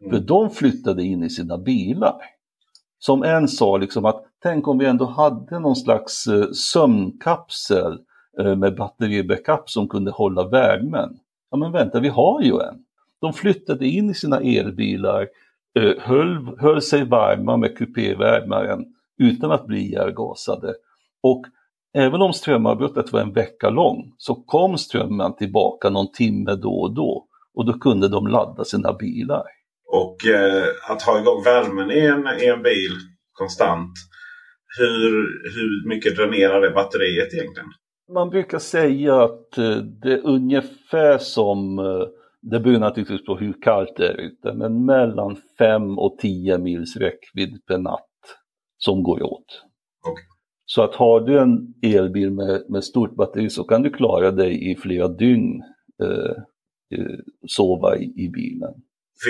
[0.00, 0.10] Mm.
[0.10, 2.14] För de flyttade in i sina bilar
[2.98, 7.98] som en sa liksom att tänk om vi ändå hade någon slags eh, sömnkapsel
[8.38, 11.18] eh, med batteribackup som kunde hålla värmen.
[11.50, 12.84] Ja men vänta, vi har ju en.
[13.20, 15.28] De flyttade in i sina elbilar,
[15.98, 18.84] höll, höll sig varma med kupévärmaren
[19.22, 20.74] utan att bli ihjälgasade.
[21.22, 21.44] Och
[21.94, 26.94] även om strömavbrottet var en vecka lång så kom strömmen tillbaka någon timme då och
[26.94, 29.44] då och då kunde de ladda sina bilar.
[29.86, 32.92] Och eh, att ha igång värmen i en, i en bil
[33.32, 33.92] konstant.
[34.78, 35.12] Hur,
[35.54, 37.68] hur mycket dränerar det batteriet egentligen?
[38.14, 42.06] Man brukar säga att eh, det är ungefär som, eh,
[42.50, 46.96] det beror naturligtvis på hur kallt det är ute, men mellan 5 och 10 mils
[46.96, 48.04] räckvidd per natt
[48.78, 49.62] som går åt.
[50.10, 50.24] Okay.
[50.64, 54.70] Så att har du en elbil med, med stort batteri så kan du klara dig
[54.70, 55.62] i flera dygn
[56.02, 56.42] eh,
[56.98, 58.74] eh sova i, i bilen.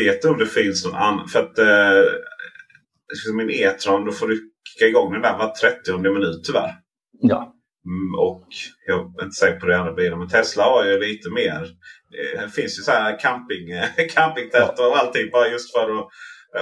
[0.05, 1.29] Vet du om det finns någon annan?
[1.29, 6.45] För att eh, min E-tron, då får du kicka igång den där var 30 minut
[6.45, 6.71] tyvärr.
[7.21, 7.58] Ja.
[7.91, 8.47] Mm, och
[8.87, 10.19] jag är inte säker på det andra bilen.
[10.19, 11.61] Men Tesla har ju lite mer.
[12.43, 13.67] Det finns ju så här camping,
[14.15, 16.09] campingtält och allting bara just för att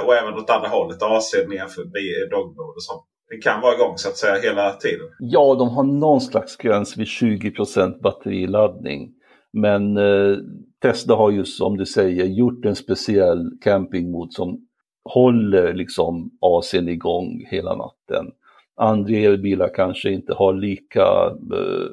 [0.04, 1.82] och även åt andra hållet AC nerför
[2.30, 3.04] dogboard och sånt.
[3.30, 5.06] det kan vara igång så att säga hela tiden?
[5.18, 9.12] Ja, de har någon slags gräns vid 20% batteriladdning.
[9.52, 10.36] Men eh,
[10.82, 14.66] Tesla har ju som du säger gjort en speciell campingmod som
[15.04, 18.26] håller liksom AC'n igång hela natten.
[18.76, 21.06] Andra elbilar kanske inte har lika
[21.56, 21.88] eh,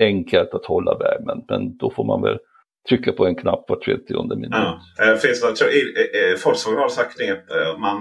[0.00, 2.38] enkelt att hålla värmen, men då får man väl
[2.88, 4.50] trycka på en knapp var 30 minut.
[4.50, 4.80] Ja.
[5.02, 7.50] Eh, finns det, tror, i, i, Volkswagen har sagt knep.
[7.50, 7.96] Eh, man,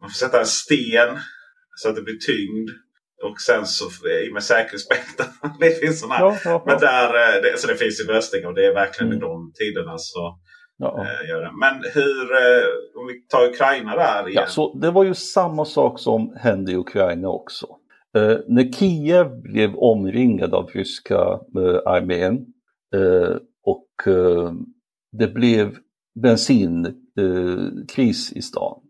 [0.00, 1.18] man får sätta en sten
[1.76, 2.70] så att det blir tyngd.
[3.22, 5.26] Och sen så i med säkerhetsbälten.
[5.60, 6.20] det finns sådana.
[6.20, 6.62] Ja, ja, ja.
[6.66, 9.18] Men där, eh, det, så det finns ju lösningar och det är verkligen mm.
[9.18, 9.98] i de tiderna.
[9.98, 10.38] Så,
[10.82, 11.06] ja.
[11.40, 11.50] det.
[11.60, 14.42] Men hur, äh, om vi tar Ukraina där igen.
[14.42, 17.66] Ja, så det var ju samma sak som hände i Ukraina också.
[18.18, 22.46] Uh, när Kiev blev omringad av ryska uh, armén
[22.96, 23.86] uh, och
[25.18, 25.76] det blev
[26.22, 28.80] bensinkris i stan.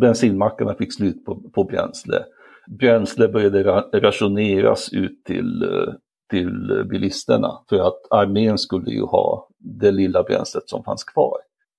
[0.00, 2.24] Bensinmackarna fick slut på, på bränsle
[2.68, 5.94] bränsle började rationeras ut till, eh,
[6.30, 11.36] till bilisterna för att armén skulle ju ha det lilla bränslet som fanns kvar.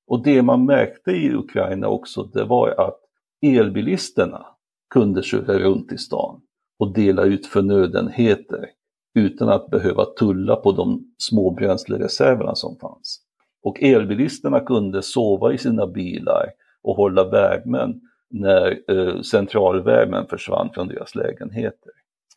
[0.08, 3.00] Och det man märkte i Ukraina också det var att
[3.42, 4.46] elbilisterna
[4.94, 6.42] kunde köra runt i stan
[6.80, 8.70] och dela ut förnödenheter
[9.16, 13.22] utan att behöva tulla på de små bränslereserverna som fanns.
[13.64, 16.46] Och elbilisterna kunde sova i sina bilar
[16.84, 21.92] och hålla värmen när eh, centralvärmen försvann från deras lägenheter.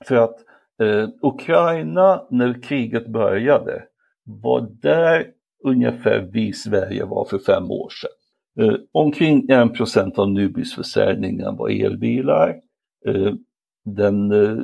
[0.05, 0.37] För att
[0.83, 3.85] eh, Ukraina, när kriget började,
[4.25, 5.27] var där
[5.65, 8.11] ungefär vi Sverige var för fem år sedan.
[8.65, 12.61] Eh, omkring 1 procent av Nubisförsäljningen var elbilar.
[13.07, 13.33] Eh,
[13.85, 14.59] den, eh,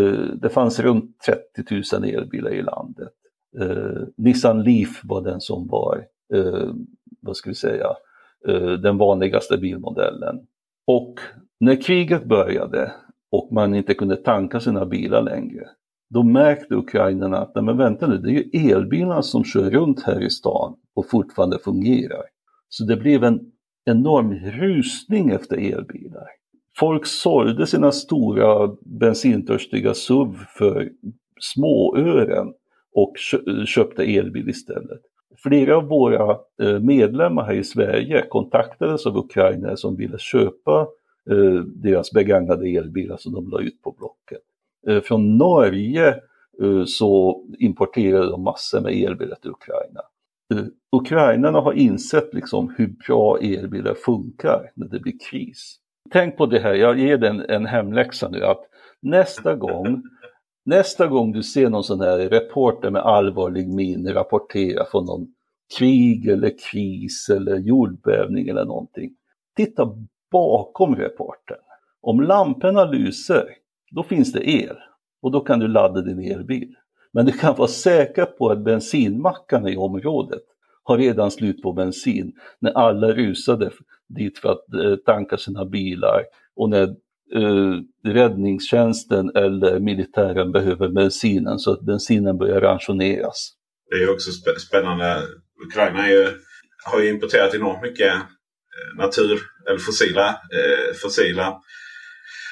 [0.00, 1.20] eh det fanns runt
[1.54, 3.12] 30 000 elbilar i landet.
[3.60, 6.70] Eh, Nissan Leaf var den som var, eh,
[7.20, 7.86] vad ska vi säga,
[8.46, 10.46] Eh, den vanligaste bilmodellen.
[10.86, 11.14] Och
[11.60, 12.92] när kriget började
[13.30, 15.68] och man inte kunde tanka sina bilar längre,
[16.10, 20.02] då märkte ukrainarna att, nej men vänta nu, det är ju elbilarna som kör runt
[20.02, 22.22] här i stan och fortfarande fungerar.
[22.68, 23.40] Så det blev en
[23.84, 26.26] enorm rusning efter elbilar.
[26.76, 30.90] Folk sålde sina stora bensintörstiga SUV för
[31.40, 32.52] småören
[32.94, 33.12] och
[33.66, 35.00] köpte elbil istället
[35.42, 40.88] flera av våra eh, medlemmar här i Sverige kontaktades av ukrainare som ville köpa
[41.30, 44.47] eh, deras begagnade elbilar som de la ut på Blocket.
[44.86, 46.08] Eh, från Norge
[46.62, 50.00] eh, så importerade de massor med elbilar till Ukraina.
[50.54, 55.76] Eh, ukrainarna har insett liksom hur bra elbilar funkar när det blir kris.
[56.10, 58.64] Tänk på det här, jag ger dig en hemläxa nu, att
[59.00, 60.02] nästa gång
[60.68, 65.26] Nästa gång du ser någon sån här reporter med allvarlig min rapportera från någon
[65.78, 69.10] krig eller kris eller jordbävning eller någonting.
[69.56, 69.94] Titta
[70.32, 71.58] bakom reportern.
[72.00, 73.44] Om lamporna lyser,
[73.90, 74.76] då finns det el
[75.22, 76.74] och då kan du ladda din elbil.
[77.12, 80.42] Men du kan vara säker på att bensinmackarna i området
[80.82, 83.70] har redan slut på bensin när alla rusade
[84.08, 86.22] dit för att eh, tanka sina bilar
[86.56, 86.82] och när
[87.34, 87.74] eh,
[88.04, 93.52] räddningstjänsten eller militären behöver bensinen så att bensinen börjar ransoneras.
[93.90, 94.30] Det är också
[94.68, 95.22] spännande.
[95.66, 96.28] Ukraina ju,
[96.84, 101.60] har ju importerat enormt mycket eh, natur eller fossila, eh, fossila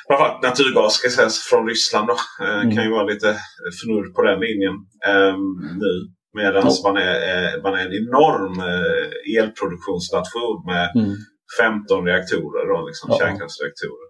[0.06, 2.06] framförallt naturgas ska sägas från Ryssland.
[2.08, 2.16] Då.
[2.44, 2.74] Eh, mm.
[2.74, 3.30] kan ju vara lite
[3.76, 4.74] fnurr på den linjen
[5.10, 5.36] eh,
[5.84, 5.92] nu.
[6.36, 6.74] Medan mm.
[6.84, 11.16] man, är, man är en enorm eh, elproduktionsnation med mm.
[11.60, 13.18] 15 reaktorer, då, liksom, ja.
[13.18, 14.08] kärnkraftsreaktorer.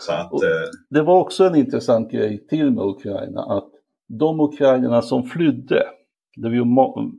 [0.00, 0.68] Så att, eh...
[0.90, 3.70] Det var också en intressant grej till med Ukraina att
[4.08, 5.86] de ukrainarna som flydde,
[6.36, 6.64] det var ju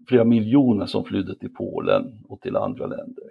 [0.09, 3.23] flera miljoner som flydde till Polen och till andra länder.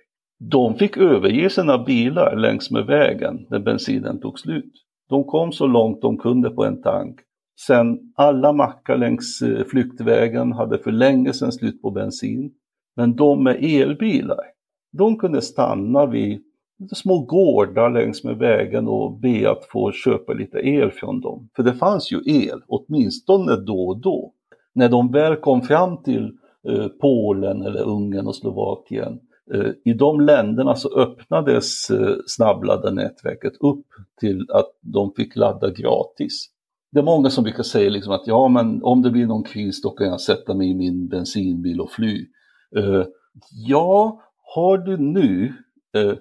[0.50, 4.72] De fick överge sina bilar längs med vägen när bensinen tog slut.
[5.08, 7.20] De kom så långt de kunde på en tank.
[7.66, 12.52] Sen alla mackar längs eh, flyktvägen hade för länge sedan slut på bensin.
[12.96, 14.40] Men de med elbilar,
[14.92, 16.42] de kunde stanna vid
[16.94, 21.48] små gårdar längs med vägen och be att få köpa lite el från dem.
[21.56, 24.32] För det fanns ju el, åtminstone då och då.
[24.72, 26.32] När de väl kom fram till
[26.68, 29.20] eh, Polen eller Ungern och Slovakien,
[29.54, 33.86] Eh, i de länderna så öppnades eh, snabbladdarnätverket upp
[34.20, 36.50] till att de fick ladda gratis.
[36.92, 39.82] Det är många som brukar säga liksom att ja, men om det blir någon kris
[39.82, 42.26] då kan jag sätta mig i min bensinbil och fly.
[42.76, 43.04] Eh,
[43.66, 44.22] ja,
[44.54, 45.52] har du nu
[45.96, 46.14] eh,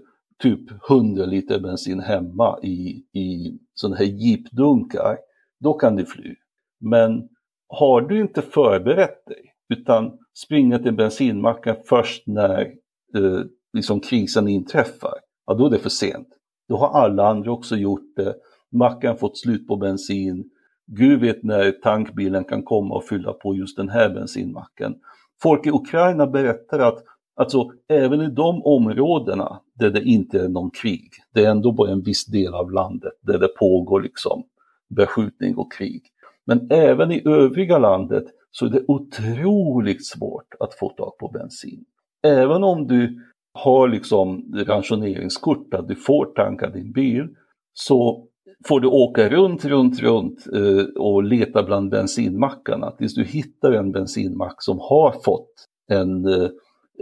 [0.43, 5.17] typ 100 liter bensin hemma i, i sådana här jeepdunkar,
[5.59, 6.36] då kan du fly.
[6.80, 7.30] Men
[7.67, 12.73] har du inte förberett dig, utan springer till bensinmacken först när
[13.16, 13.41] eh,
[13.74, 15.14] liksom krisen inträffar,
[15.45, 16.28] ja då är det för sent.
[16.70, 18.36] Då har alla andra också gjort det
[18.72, 20.49] Mackan fått slut på bensin.
[20.88, 24.95] Gud vet när tankbilen kan komma och fylla på just den här bensinmacken.
[25.41, 27.03] Folk i Ukraina berättar att
[27.36, 31.91] alltså, även i de områdena där det inte är någon krig, det är ändå bara
[31.91, 34.43] en viss del av landet där det pågår liksom
[34.89, 36.03] beskjutning och krig.
[36.45, 41.86] Men även i övriga landet så är det otroligt svårt att få tag på bensin.
[42.26, 43.21] Även om du
[43.53, 47.28] har liksom ransoneringskort att du får tanka din bil
[47.73, 48.28] så
[48.67, 53.91] får du åka runt, runt, runt eh, och leta bland bensinmackarna tills du hittar en
[53.91, 55.51] bensinmack som har fått
[55.91, 56.49] en, eh,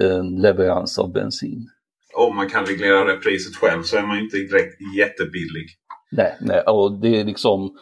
[0.02, 1.68] en leverans av bensin.
[2.16, 5.68] Om man kan reglera det priset själv så är man inte direkt jättebillig.
[6.12, 7.78] Nej, nej, och det är liksom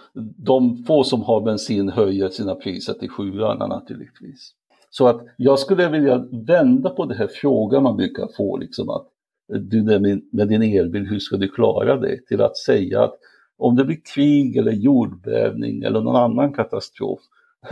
[0.45, 4.53] de få som har bensin höjer sina priser till sjuarna naturligtvis.
[4.93, 9.07] Så att jag skulle vilja vända på det här frågan man brukar få, liksom att
[9.47, 9.83] du
[10.31, 12.27] med din elbil, hur ska du klara det?
[12.27, 13.13] Till att säga att
[13.57, 17.19] om det blir krig eller jordbävning eller någon annan katastrof,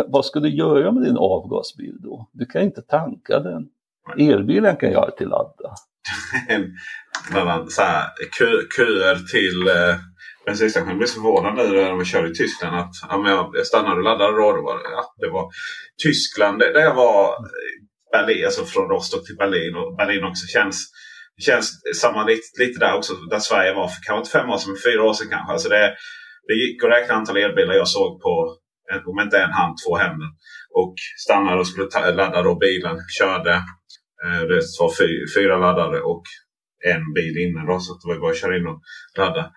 [0.08, 2.30] vad ska du göra med din avgasbil då?
[2.32, 3.70] Du kan inte tanka den.
[4.18, 5.74] Elbilen kan jag alltid ladda.
[7.70, 8.08] så här,
[8.78, 9.96] köer till eh,
[10.46, 10.90] bensinstationen.
[10.90, 12.76] Jag blev så förvånad nu när vi körde i Tyskland.
[12.78, 15.52] att ja, men Jag stannade och laddade och det var, ja, det var
[16.04, 17.36] Tyskland där jag var.
[18.12, 19.76] Berlin, alltså från Rostock till Berlin.
[19.76, 20.78] Och Berlin också känns
[21.38, 24.58] det känns samma lite, lite där också där Sverige var för kanske inte fem år
[24.58, 25.54] sedan men fyra år sedan kanske.
[25.54, 25.96] Alltså det,
[26.48, 28.58] det gick att räkna antal elbilar jag såg på
[29.06, 30.30] om inte en hand, två händer.
[30.80, 32.98] Och stannade och skulle ta, ladda då bilen.
[33.20, 33.54] Körde.
[34.24, 36.24] Eh, det var fy, fyra laddare och
[36.94, 37.80] en bil inne då.
[37.80, 38.82] Så det var bara att köra in och
[39.18, 39.52] ladda.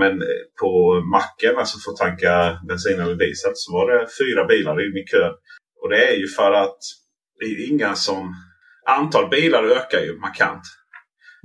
[0.00, 0.22] Men
[0.60, 4.96] på macken, alltså för att tanka bensin eller diesel, så var det fyra bilar in
[4.96, 5.34] i kön.
[5.82, 6.78] Och det är ju för att
[7.38, 8.34] det är inga som...
[8.86, 10.62] Antal bilar ökar ju markant.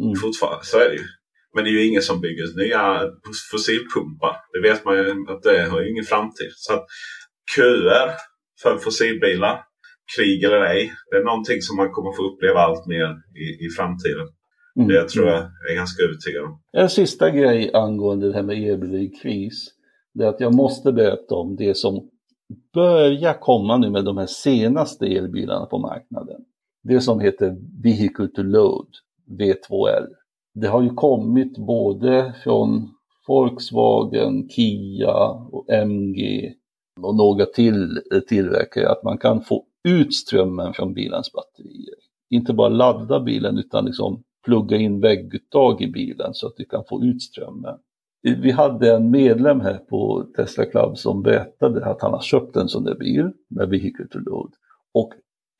[0.03, 0.15] Mm.
[0.15, 1.07] Fortfarande, så är det ju.
[1.55, 3.09] Men det är ju ingen som bygger nya
[3.51, 4.35] fossilpumpar.
[4.53, 6.51] Det vet man ju att det har ingen framtid.
[6.55, 6.85] Så att
[7.55, 8.11] köer
[8.61, 9.63] för fossilbilar,
[10.15, 13.09] krig eller ej, det är någonting som man kommer få uppleva allt mer
[13.43, 14.27] i, i framtiden.
[14.75, 14.87] Mm.
[14.87, 15.37] Det tror jag
[15.71, 16.59] är ganska övertygad om.
[16.71, 19.67] En sista grej angående det här med elbilar i kris.
[20.13, 22.09] Det är att jag måste berätta om det som
[22.73, 26.41] börjar komma nu med de här senaste elbilarna på marknaden.
[26.83, 28.87] Det som heter Vehicle to Load.
[29.39, 30.07] V2L.
[30.53, 32.89] Det har ju kommit både från
[33.27, 36.53] Volkswagen, Kia och MG
[37.01, 41.95] och några till tillverkare att man kan få ut strömmen från bilens batterier.
[42.29, 46.83] Inte bara ladda bilen utan liksom plugga in vägguttag i bilen så att du kan
[46.89, 47.75] få ut strömmen.
[48.21, 52.67] Vi hade en medlem här på Tesla Club som berättade att han har köpt en
[52.67, 54.51] sån där bil med Vehicle to Load.
[54.93, 55.13] Och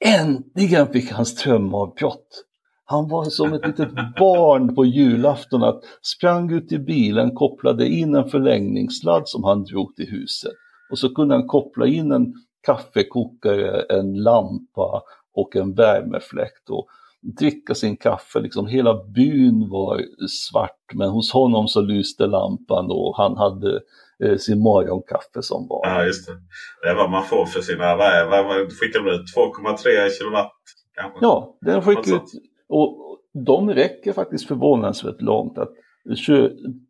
[0.06, 2.46] äntligen fick han strömavbrott.
[2.86, 8.16] Han var som ett litet barn på julafton att sprang ut i bilen, kopplade in
[8.16, 10.52] en förlängningssladd som han drog till huset.
[10.92, 12.34] Och så kunde han koppla in en
[12.66, 15.02] kaffekokare, en lampa
[15.34, 16.88] och en värmefläkt och
[17.26, 18.40] dricka sin kaffe.
[18.40, 23.82] Liksom hela byn var svart men hos honom så lyste lampan och han hade
[24.24, 25.82] eh, sin morgonkaffe som var.
[25.84, 26.34] Ja, just det.
[26.82, 27.96] Det är vad man får för sina...
[27.96, 29.26] Vad, vad skickar de ut?
[29.38, 30.52] 2,3 kilowatt?
[30.96, 31.20] Kanske?
[31.22, 32.32] Ja, den skickar ut
[32.70, 35.58] och de räcker faktiskt förvånansvärt långt.
[35.58, 35.74] att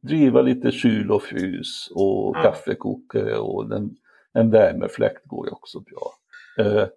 [0.02, 2.42] driva lite kyl och frys och ja.
[2.42, 3.90] kaffekokare och den,
[4.34, 6.12] en värmefläkt går ju också bra.
[6.66, 6.88] Eh,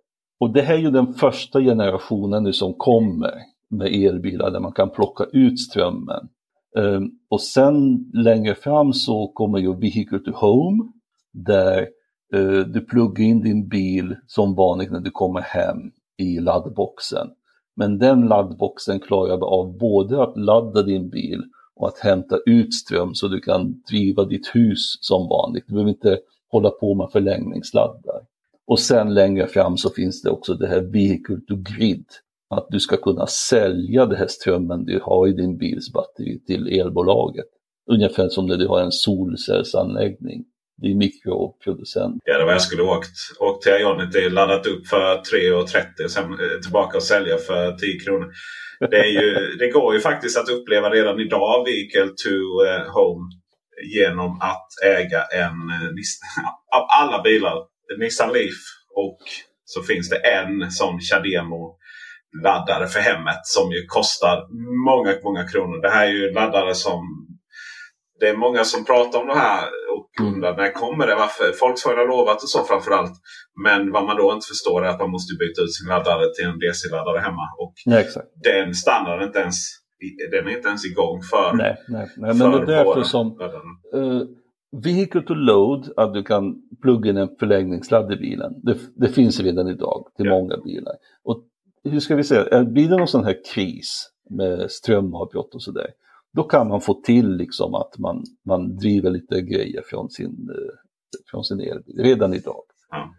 [0.41, 3.35] och det här är ju den första generationen nu som kommer
[3.71, 6.29] med elbilar där man kan plocka ut strömmen.
[6.79, 10.85] Ehm, och sen längre fram så kommer ju Vehicle to Home
[11.33, 11.89] där
[12.35, 15.79] eh, du pluggar in din bil som vanligt när du kommer hem
[16.19, 17.29] i laddboxen.
[17.77, 21.43] Men den laddboxen klarar av både att ladda din bil
[21.77, 25.65] och att hämta ut ström så du kan driva ditt hus som vanligt.
[25.67, 26.19] Du behöver inte
[26.51, 28.21] hålla på med förlängningssladdar.
[28.69, 32.05] Och sen längre fram så finns det också det här Vehicle to Grid.
[32.51, 36.81] Att du ska kunna sälja den här strömmen du har i din bils batteri till
[36.81, 37.47] elbolaget.
[37.91, 40.45] Ungefär som när du har en solcellsanläggning.
[40.83, 42.23] Det är mikroproducent.
[42.25, 46.25] Ja, det var jag skulle åkt, åkt till Ionity, laddat upp för 3,30 och sen
[46.25, 48.33] eh, tillbaka och sälja för 10 kronor.
[48.91, 53.31] Det, är ju, det går ju faktiskt att uppleva redan idag Vehicle to eh, Home
[53.95, 55.91] genom att äga en eh,
[56.77, 57.65] av alla bilar,
[57.99, 58.61] Nissan Leaf
[58.95, 59.19] och
[59.65, 61.77] så finns det en sån Chademo
[62.45, 64.37] laddare för hemmet som ju kostar
[64.89, 65.83] många, många kronor.
[65.83, 67.01] Det här är ju laddare som
[68.21, 69.65] det är många som pratar om det här
[69.95, 70.35] och mm.
[70.35, 71.15] undrar när kommer det?
[71.15, 71.45] Varför?
[71.61, 73.13] Volkswagen har lovat och så framförallt.
[73.65, 76.45] Men vad man då inte förstår är att man måste byta ut sin laddare till
[76.45, 77.47] en DC-laddare hemma.
[77.63, 78.03] Och ja,
[78.51, 79.57] den standarden är inte ens,
[80.31, 82.35] den är inte ens igång för Nej, nej, nej.
[82.35, 83.27] men det är därför som
[84.73, 88.55] vehicle to load, att du kan plugga in en förlängningssladd i bilen.
[88.63, 90.33] Det, det finns redan idag till ja.
[90.33, 90.95] många bilar.
[91.25, 91.45] Och
[91.85, 95.87] hur ska vi säga, blir det någon sån här kris med strömavbrott och sådär,
[96.33, 100.75] då kan man få till liksom att man, man driver lite grejer från sin, eh,
[101.31, 102.63] från sin elbil redan idag.
[102.91, 103.15] Ja.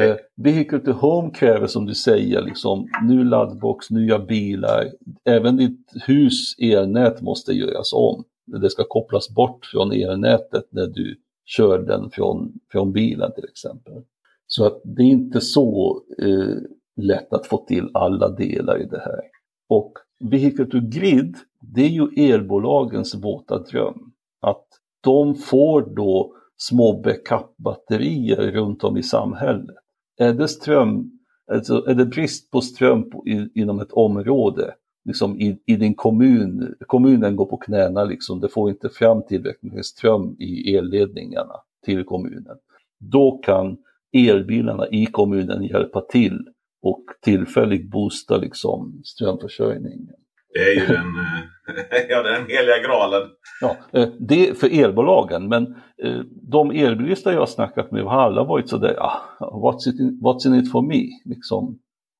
[0.00, 4.84] Eh, vehicle to Home kräver som du säger liksom ny laddbox, nya bilar.
[5.24, 8.24] Även ditt hus elnät måste göras om.
[8.46, 14.02] Det ska kopplas bort från elnätet när du kör den från, från bilen till exempel.
[14.46, 16.56] Så att det är inte så eh,
[16.96, 19.20] lätt att få till alla delar i det här.
[19.68, 19.92] Och
[20.30, 24.12] Vehicle to Grid, det är ju elbolagens våta dröm.
[24.40, 24.66] Att
[25.00, 29.76] de får då små backup-batterier runt om i samhället.
[30.18, 31.10] Är det ström,
[31.52, 34.74] alltså är det brist på ström på, i, inom ett område,
[35.04, 39.72] liksom i, i, din kommun, kommunen går på knäna liksom, det får inte fram tillräckligt
[39.72, 42.56] med ström i elledningarna till kommunen.
[43.00, 43.76] Då kan
[44.12, 46.38] elbilarna i kommunen hjälpa till
[46.82, 50.14] och tillfälligt boosta liksom strömförsörjningen.
[50.54, 53.22] Det är ju den, eh, ja, den heliga graalen.
[53.60, 55.66] Ja, eh, det för elbolagen, men
[56.02, 60.20] eh, de elbilister jag har snackat med har alla varit sådär, ah, what's, it in,
[60.22, 61.08] what's in it for me?
[61.24, 61.78] Liksom,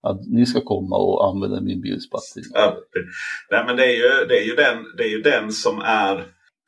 [0.08, 2.42] att ni ska komma och använda min bils batteri.
[2.54, 2.76] Ja,
[3.50, 6.26] nej, men det är, ju, det, är ju den, det är ju den som är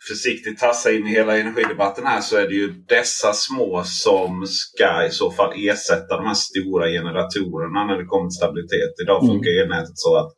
[0.08, 5.06] försiktigt tassa in i hela energidebatten här så är det ju dessa små som ska
[5.06, 8.92] i så fall ersätta de här stora generatorerna när det kommer till stabilitet.
[9.02, 9.62] Idag funkar mm.
[9.62, 10.32] elnätet så att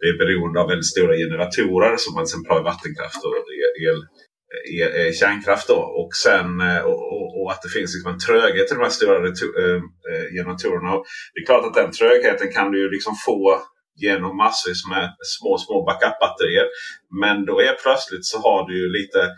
[0.00, 3.34] det är beroende av väldigt stora generatorer som man exempel har vattenkraft och
[3.90, 4.00] el,
[5.20, 5.68] kärnkraft.
[5.68, 5.74] Då.
[5.74, 8.96] Och, sen, eh, och, och, och, att det finns liksom en tröghet i de här
[8.98, 9.82] stora äh,
[10.36, 10.94] generatorerna.
[10.94, 13.62] Och det är klart att den trögheten kan du ju liksom få
[13.96, 16.68] genom massvis med små, små backup-batterier.
[17.22, 19.30] Men då är plötsligt så har du ju lite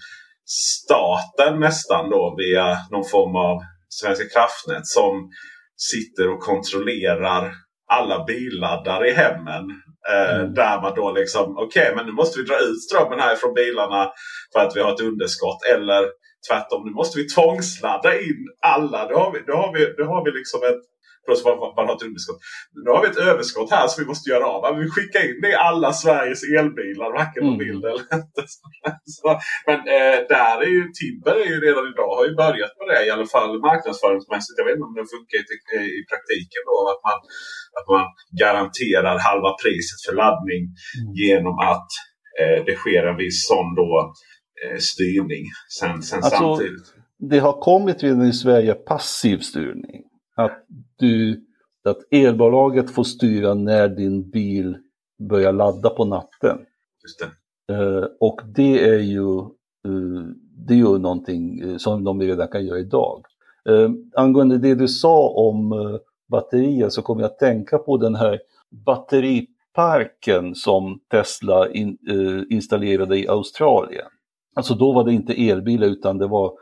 [0.47, 5.31] staten nästan då via någon form av Svenska kraftnät som
[5.77, 7.55] sitter och kontrollerar
[7.87, 9.65] alla billaddare i hemmen.
[10.11, 10.55] Eh, mm.
[10.55, 13.55] Där man då liksom, okej okay, men nu måste vi dra ut strömmen här från
[13.55, 14.11] bilarna
[14.55, 15.61] för att vi har ett underskott.
[15.75, 16.03] Eller
[16.49, 19.09] tvärtom, nu måste vi tvångsladda in alla.
[19.09, 20.83] Då har vi, då har vi, då har vi liksom ett
[21.27, 22.41] Plus man, man har ett underskott.
[22.85, 24.61] Nu har vi ett överskott här som vi måste göra av.
[24.85, 27.09] Vi skickar in det i alla Sveriges elbilar.
[27.21, 27.59] Varken mm.
[27.63, 28.05] bild eller.
[29.17, 29.29] Så,
[29.69, 33.01] men eh, där är ju Tibber är ju redan idag har ju börjat med det.
[33.07, 34.59] I alla fall marknadsföringsmässigt.
[34.61, 36.63] Jag vet inte om det funkar i, i praktiken.
[36.69, 37.19] Då, att, man,
[37.79, 38.05] att man
[38.45, 41.09] garanterar halva priset för laddning mm.
[41.23, 41.91] genom att
[42.41, 43.91] eh, det sker en viss sån då,
[44.79, 45.45] styrning
[45.81, 46.95] sen, sen alltså, samtidigt.
[47.19, 50.03] Det har kommit redan i Sverige passiv styrning.
[50.37, 50.65] Att,
[50.99, 51.45] du,
[51.85, 54.77] att elbolaget får styra när din bil
[55.29, 56.59] börjar ladda på natten.
[57.03, 57.75] Just det.
[57.75, 59.41] Uh, och det är ju,
[59.89, 60.27] uh,
[60.67, 63.25] det är ju någonting uh, som de redan kan göra idag.
[63.69, 65.97] Uh, angående det du sa om uh,
[66.29, 68.41] batterier så kommer jag att tänka på den här
[68.87, 71.99] batteriparken som Tesla in,
[72.51, 74.07] installerade i Australien.
[74.55, 76.53] Alltså då var det inte elbilar utan det var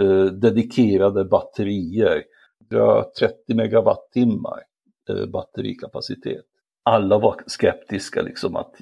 [0.00, 2.22] eh, dedikerade batterier
[2.70, 4.60] 130 megawattimmar
[5.08, 6.44] eh, batterikapacitet.
[6.84, 8.74] Alla var skeptiska liksom att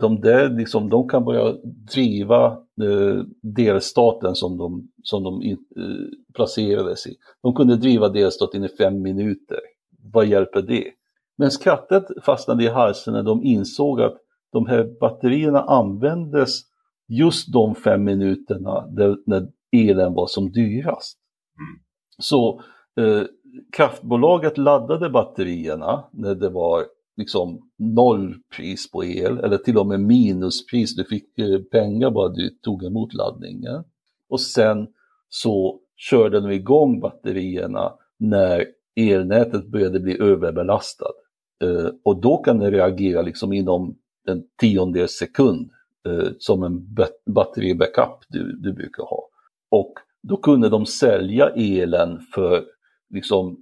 [0.00, 1.56] de där liksom, de kan börja
[1.94, 2.46] driva
[2.82, 5.56] eh, delstaten som de, som de eh,
[6.34, 7.16] placerades i.
[7.42, 9.58] De kunde driva delstaten i fem minuter.
[10.12, 10.84] Vad hjälper det?
[11.38, 14.16] Men skrattet fastnade i halsen när de insåg att
[14.52, 16.60] de här batterierna användes
[17.10, 21.18] just de fem minuterna där, när elen var som dyrast.
[21.58, 21.82] Mm.
[22.18, 22.62] Så
[23.00, 23.22] eh,
[23.72, 26.84] kraftbolaget laddade batterierna när det var
[27.16, 30.96] liksom nollpris på el eller till och med minuspris.
[30.96, 33.84] Du fick eh, pengar bara du tog emot laddningen.
[34.28, 34.86] Och sen
[35.28, 41.14] så körde de igång batterierna när elnätet började bli överbelastat.
[41.62, 43.96] Eh, och då kan det reagera liksom inom
[44.26, 45.70] en tiondels sekund
[46.08, 46.96] eh, som en
[47.26, 49.28] batteribackup du, du brukar ha.
[49.70, 49.92] Och
[50.22, 52.64] då kunde de sälja elen för
[53.14, 53.56] liksom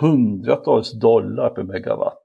[0.00, 2.22] hundratals dollar per megawatt.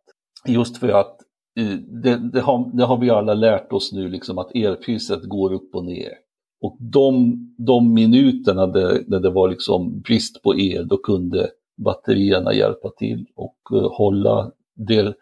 [0.48, 1.18] Just för att
[1.60, 5.54] eh, det, det, har, det har vi alla lärt oss nu, liksom att elpriset går
[5.54, 6.14] upp och ner.
[6.62, 12.54] Och de, de minuterna där, där det var liksom brist på el, då kunde batterierna
[12.54, 15.14] hjälpa till och uh, hålla del, uh,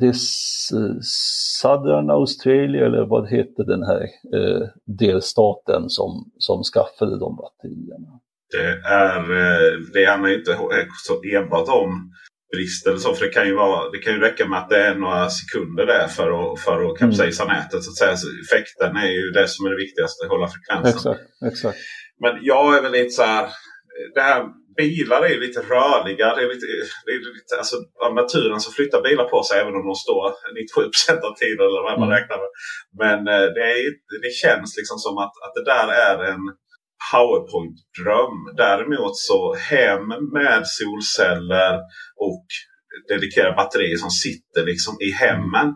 [0.00, 0.18] det är
[1.60, 4.02] Southern Australia eller vad heter den här
[4.38, 8.20] uh, delstaten som, som skaffade de batterierna.
[8.50, 10.58] Det, är, eh, det handlar inte
[11.06, 12.12] så enbart om
[12.52, 13.14] brist eller så.
[13.14, 15.86] För det kan ju, vara, det kan ju räcka med att det är några sekunder
[15.86, 17.56] där för att, för att kapsejsa mm.
[17.56, 17.82] nätet.
[17.84, 18.16] Så att säga.
[18.16, 21.12] Så effekten är ju det som är det viktigaste, att hålla frekvensen.
[21.12, 21.78] Exakt, exakt.
[22.22, 23.48] Men jag är väl lite så här.
[24.14, 24.42] Det här
[24.76, 26.34] bilar är lite rörliga.
[26.34, 26.66] Det är lite,
[27.06, 30.22] det är lite, alltså, av naturen så flyttar bilar på sig även om de står
[30.30, 32.16] 97% av tiden eller vad man mm.
[32.16, 32.50] räknar med.
[33.02, 33.80] Men eh, det, är,
[34.24, 36.44] det känns liksom som att, att det där är en
[37.12, 38.36] powerpoint-dröm.
[38.56, 41.74] Däremot så hem med solceller
[42.26, 42.46] och
[43.08, 45.68] dedikerade batterier som sitter liksom i hemmen.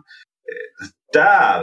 [1.21, 1.57] Där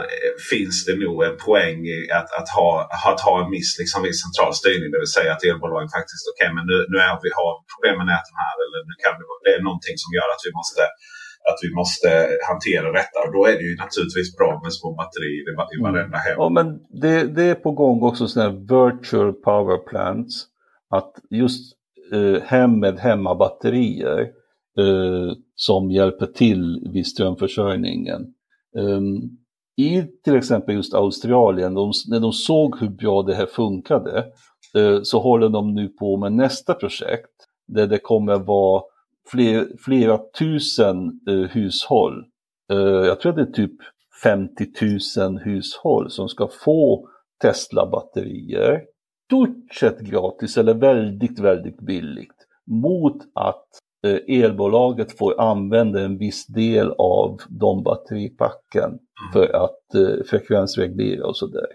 [0.51, 2.71] finns det nog en poäng i att, att, ha,
[3.11, 4.89] att ha en miss liksom, viss central styrning.
[4.91, 7.95] Det vill säga att elbolagen faktiskt, okej okay, men nu, nu är vi har problem
[7.99, 8.55] med näten här.
[8.63, 10.83] Eller nu kan det, det är någonting som gör att vi måste
[11.49, 12.09] att vi måste
[12.49, 13.17] hantera detta.
[13.25, 15.45] Och då är det ju naturligtvis bra med små batterier
[15.75, 16.35] i varenda hem.
[16.37, 16.67] Ja, men
[17.01, 20.45] det, det är på gång också sådana här virtual power plants.
[20.89, 21.73] Att just
[22.13, 24.19] eh, hem med hemmabatterier
[24.79, 28.21] eh, som hjälper till vid strömförsörjningen.
[28.77, 29.42] Um,
[29.77, 34.25] i till exempel just Australien, de, när de såg hur bra det här funkade,
[34.75, 38.83] eh, så håller de nu på med nästa projekt där det kommer vara
[39.31, 42.25] fler, flera tusen eh, hushåll.
[42.71, 43.75] Eh, jag tror det är typ
[44.23, 44.67] 50
[45.19, 47.09] 000 hushåll som ska få
[47.41, 48.81] Tesla-batterier.
[49.25, 53.67] Stort sett gratis eller väldigt, väldigt billigt mot att
[54.27, 59.31] elbolaget får använda en viss del av de batteripacken mm.
[59.33, 61.67] för att eh, frekvensreglera och sådär.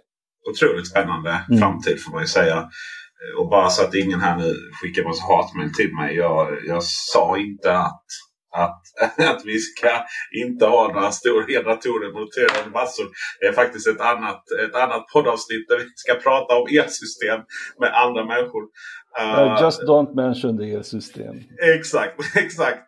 [0.50, 1.60] Otroligt spännande mm.
[1.60, 2.56] framtid får man ju säga.
[2.56, 6.16] Eh, och bara så att ingen här nu skickar massa hatmejl till mig.
[6.16, 8.04] Jag, jag sa inte att,
[8.56, 8.82] att,
[9.30, 9.90] att vi ska
[10.44, 13.06] inte ha några stora datorer monterade massor.
[13.40, 17.40] Det är faktiskt ett annat, ett annat poddavsnitt där vi ska prata om elsystem
[17.80, 18.62] med andra människor.
[19.20, 21.34] Uh, just don't mention the elsystem.
[21.76, 22.82] Exakt, exakt.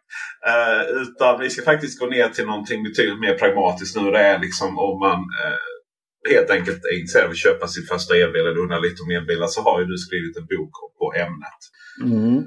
[0.48, 4.10] Uh, utan vi ska faktiskt gå ner till någonting betydligt mer pragmatiskt nu.
[4.10, 8.14] Det är liksom om man uh, helt enkelt är intresserad av att köpa sin första
[8.16, 11.60] elbil eller undrar lite om elbilar så har ju du skrivit en bok på ämnet.
[12.04, 12.44] Mm.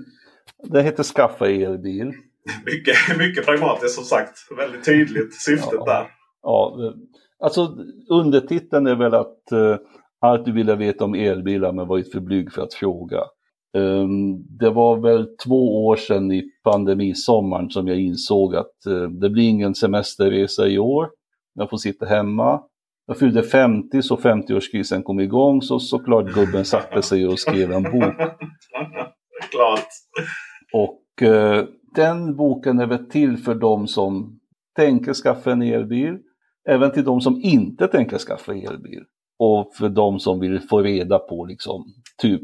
[0.63, 2.13] Det heter Skaffa elbil.
[2.65, 4.37] Mycket, mycket pragmatiskt som sagt.
[4.57, 5.85] Väldigt tydligt syftet ja.
[5.85, 6.07] där.
[6.41, 6.93] Ja,
[7.43, 7.77] alltså
[8.09, 9.77] undertiteln är väl att uh,
[10.21, 13.19] allt du ville veta om elbilar men varit för blyg för att fråga.
[13.77, 19.29] Ehm, det var väl två år sedan i pandemisommaren som jag insåg att eh, det
[19.29, 21.09] blir ingen semesterresa i år.
[21.53, 22.61] Jag får sitta hemma.
[23.07, 27.83] Jag fyllde 50 så 50-årskrisen kom igång så såklart gubben satte sig och skrev en
[27.83, 28.15] bok.
[29.51, 29.87] Klart.
[30.73, 31.65] Och eh,
[31.95, 34.39] den boken är väl till för de som
[34.75, 36.17] tänker skaffa en elbil.
[36.69, 39.03] Även till de som inte tänker skaffa elbil.
[39.39, 41.85] Och för de som vill få reda på liksom,
[42.17, 42.41] typ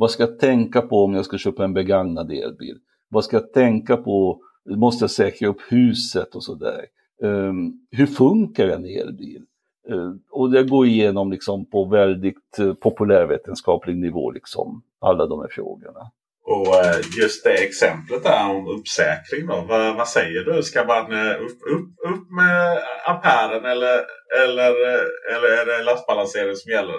[0.00, 2.78] vad ska jag tänka på om jag ska köpa en begagnad elbil?
[3.08, 4.40] Vad ska jag tänka på?
[4.76, 6.84] Måste jag säkra upp huset och sådär?
[7.22, 9.42] Um, hur funkar en elbil?
[9.90, 15.48] Uh, och det går igenom liksom på väldigt uh, populärvetenskaplig nivå, liksom, alla de här
[15.50, 16.10] frågorna.
[16.44, 20.62] Och eh, just det exemplet där om uppsäkring då, vad, vad säger du?
[20.62, 23.96] Ska man eh, upp, upp, upp med ampären eller,
[24.44, 26.94] eller, eh, eller är det lastbalansering som gäller?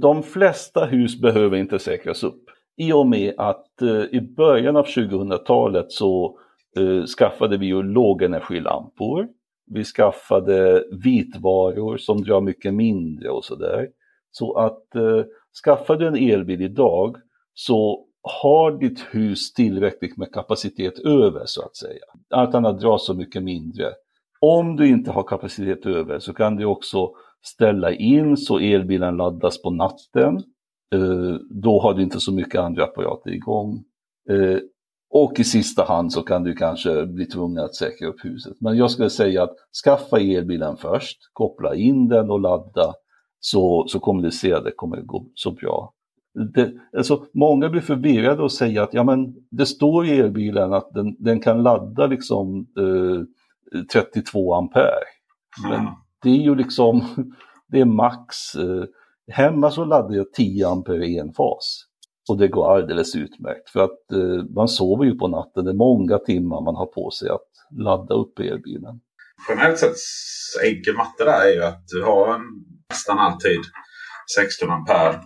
[0.00, 2.44] De flesta hus behöver inte säkras upp.
[2.76, 3.66] I och med att
[4.10, 6.38] i början av 2000-talet så
[7.18, 9.28] skaffade vi ju lågenergilampor.
[9.66, 13.88] Vi skaffade vitvaror som drar mycket mindre och sådär.
[14.30, 15.24] Så att eh,
[15.64, 17.16] skaffar du en elbil idag
[17.54, 22.04] så har ditt hus tillräckligt med kapacitet över så att säga.
[22.30, 23.86] Allt annat drar så mycket mindre.
[24.40, 27.10] Om du inte har kapacitet över så kan du också
[27.42, 30.36] ställa in så elbilen laddas på natten.
[30.94, 33.84] Eh, då har du inte så mycket andra apparater igång.
[34.30, 34.58] Eh,
[35.10, 38.56] och i sista hand så kan du kanske bli tvungen att säkra upp huset.
[38.60, 42.94] Men jag skulle säga att skaffa elbilen först, koppla in den och ladda
[43.40, 45.92] så, så kommer du se att det kommer gå så bra.
[46.34, 50.94] Det, alltså, många blir förvirrade och säger att ja, men det står i elbilen att
[50.94, 55.04] den, den kan ladda liksom eh, 32 ampere.
[55.62, 55.86] Men
[56.22, 57.04] det är ju liksom,
[57.68, 58.54] det är max.
[58.54, 58.84] Eh,
[59.32, 61.86] hemma så laddar jag 10 ampere enfas.
[62.28, 65.64] Och det går alldeles utmärkt för att eh, man sover ju på natten.
[65.64, 69.00] Det är många timmar man har på sig att ladda upp elbilen.
[69.48, 69.96] Generellt sett
[70.64, 72.42] enkel matte där är ju att du har en,
[72.90, 73.58] nästan alltid
[74.36, 75.20] 16 ampere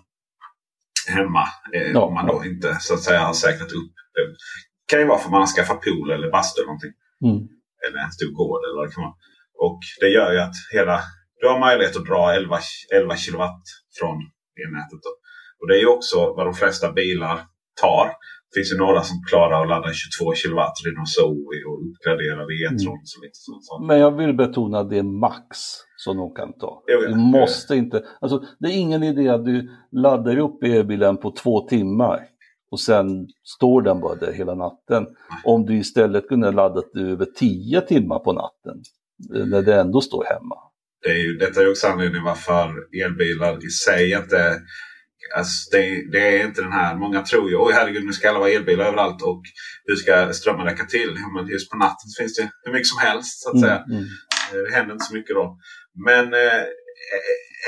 [1.09, 1.45] hemma.
[1.74, 3.95] Eh, ja, om man då inte så att säga har säkrat upp.
[4.14, 4.24] Det
[4.90, 6.95] kan ju vara för att man har skaffat pool eller bastu eller någonting.
[7.28, 7.40] Mm.
[7.84, 9.16] Eller en stor gård eller vad det kan vara.
[9.66, 10.97] Och det gör ju att hela,
[11.40, 12.59] du har möjlighet att dra 11,
[12.95, 13.64] 11 kilowatt
[13.99, 14.16] från
[14.62, 15.01] elnätet.
[15.07, 15.12] Då.
[15.59, 17.36] Och det är ju också vad de flesta bilar
[17.80, 18.07] tar.
[18.47, 22.99] Det finns ju några som klarar att ladda 22 kilowatt Renault Zoe och uppgradera E-tron.
[23.78, 23.86] Mm.
[23.86, 25.59] Men jag vill betona att det är max
[26.05, 26.82] som de kan ta.
[26.86, 31.68] Du måste inte, alltså det är ingen idé att du laddar upp elbilen på två
[31.68, 32.20] timmar
[32.70, 35.07] och sen står den bara där hela natten.
[35.44, 38.82] Om du istället kunde laddat över tio timmar på natten
[39.34, 40.57] eh, när det ändå står hemma.
[41.02, 42.72] Det är ju, detta är också anledningen varför
[43.05, 44.61] elbilar i sig inte
[45.36, 48.38] Alltså det, det, är inte den här, många tror ju oj herregud nu ska alla
[48.38, 49.42] vara elbilar överallt och
[49.84, 51.11] hur ska strömmen räcka till?
[51.16, 53.78] Ja, men just på natten finns det hur mycket som helst så att säga.
[53.78, 54.05] Mm, mm.
[54.52, 55.59] Eh, Det händer inte så mycket då.
[56.07, 56.62] Men eh,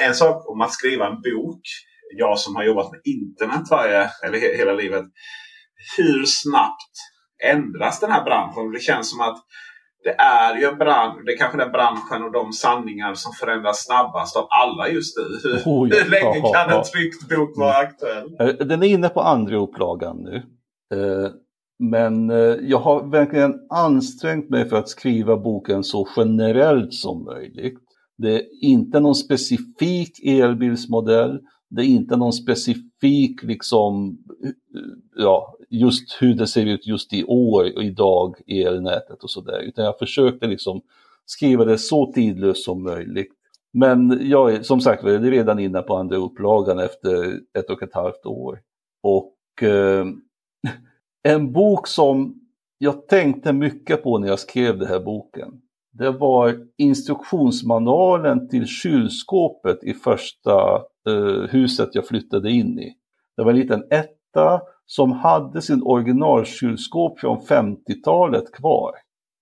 [0.07, 1.61] en sak om att skriva en bok.
[2.17, 5.05] Jag som har jobbat med internet varje, eller he, hela livet.
[5.97, 6.93] Hur snabbt
[7.45, 8.73] ändras den här branschen?
[8.73, 9.37] Det känns som att
[10.05, 13.85] det är ju en bransch, det är kanske den branschen och de sanningar som förändras
[13.85, 15.23] snabbast av alla just nu.
[15.51, 15.97] Hur, Oh, ja.
[16.03, 16.79] hur länge Ja, kan ja.
[16.79, 18.37] en tryckt bok vara aktuell?
[18.41, 20.37] Eh, Den är inne på andra upplagan nu.
[20.95, 21.31] Eh,
[21.79, 22.29] Men
[22.69, 27.79] jag har verkligen ansträngt mig för att skriva boken så generellt som möjligt.
[28.17, 31.41] Det är inte någon specifik elbilsmodell.
[31.69, 34.19] Det är inte någon specifik, liksom,
[35.17, 39.61] ja, just hur det ser ut just i år och idag i elnätet och sådär.
[39.61, 40.81] Utan jag försökte liksom
[41.27, 43.33] skriva det så tidlöst som möjligt.
[43.73, 47.83] Men jag är som sagt var är redan inne på andra upplagan efter ett och
[47.83, 48.61] ett halvt år.
[49.03, 50.07] Och eh,
[51.23, 52.41] en bok som
[52.79, 55.61] jag tänkte mycket på när jag skrev den här boken.
[55.99, 62.95] Det var instruktionsmanualen till kylskåpet i första eh, huset jag flyttade in i.
[63.37, 68.93] Det var en liten etta som hade sin originalkylskåp från 50-talet kvar.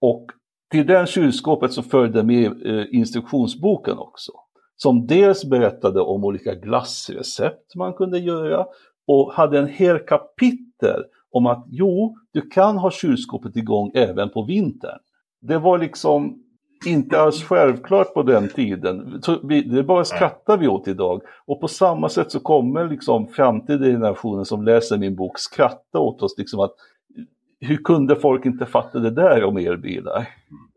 [0.01, 0.27] Och
[0.71, 4.33] till den kylskåpet så följde med eh, instruktionsboken också.
[4.77, 8.67] Som dels berättade om olika glassrecept man kunde göra
[9.07, 14.43] och hade en hel kapitel om att jo, du kan ha kylskåpet igång även på
[14.43, 14.99] vintern.
[15.41, 16.44] Det var liksom
[16.87, 19.21] inte alls självklart på den tiden.
[19.43, 21.23] Vi- Det bara skrattar vi åt idag.
[21.47, 26.23] Och på samma sätt så kommer liksom framtida generationer som läser min bok skratta åt
[26.23, 26.35] oss.
[26.39, 26.75] Liksom att,
[27.61, 30.29] hur kunde folk inte fatta det där om elbilar?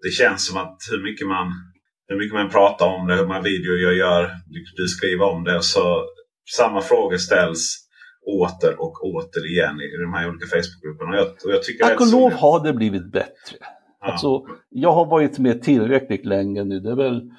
[0.03, 1.47] Det känns som att hur mycket man,
[2.07, 4.31] hur mycket man pratar om det, hur många videor jag gör,
[4.77, 5.61] du, skriver om det.
[5.61, 6.03] Så
[6.57, 7.83] samma frågor ställs
[8.41, 11.09] åter och åter igen i de här olika Facebookgrupperna.
[11.11, 13.57] Och jag, och jag tycker Tack och lov har det blivit bättre.
[14.01, 14.11] Ja.
[14.11, 16.79] Alltså, jag har varit med tillräckligt länge nu.
[16.79, 17.31] Det är väl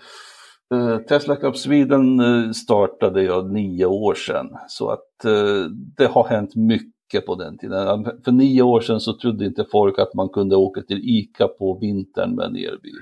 [0.75, 4.49] eh, Tesla Club Sweden eh, startade jag nio år sedan.
[4.69, 5.65] Så att eh,
[5.97, 8.05] det har hänt mycket på den tiden.
[8.25, 11.79] För nio år sedan så trodde inte folk att man kunde åka till ICA på
[11.81, 12.99] vintern med en elbil.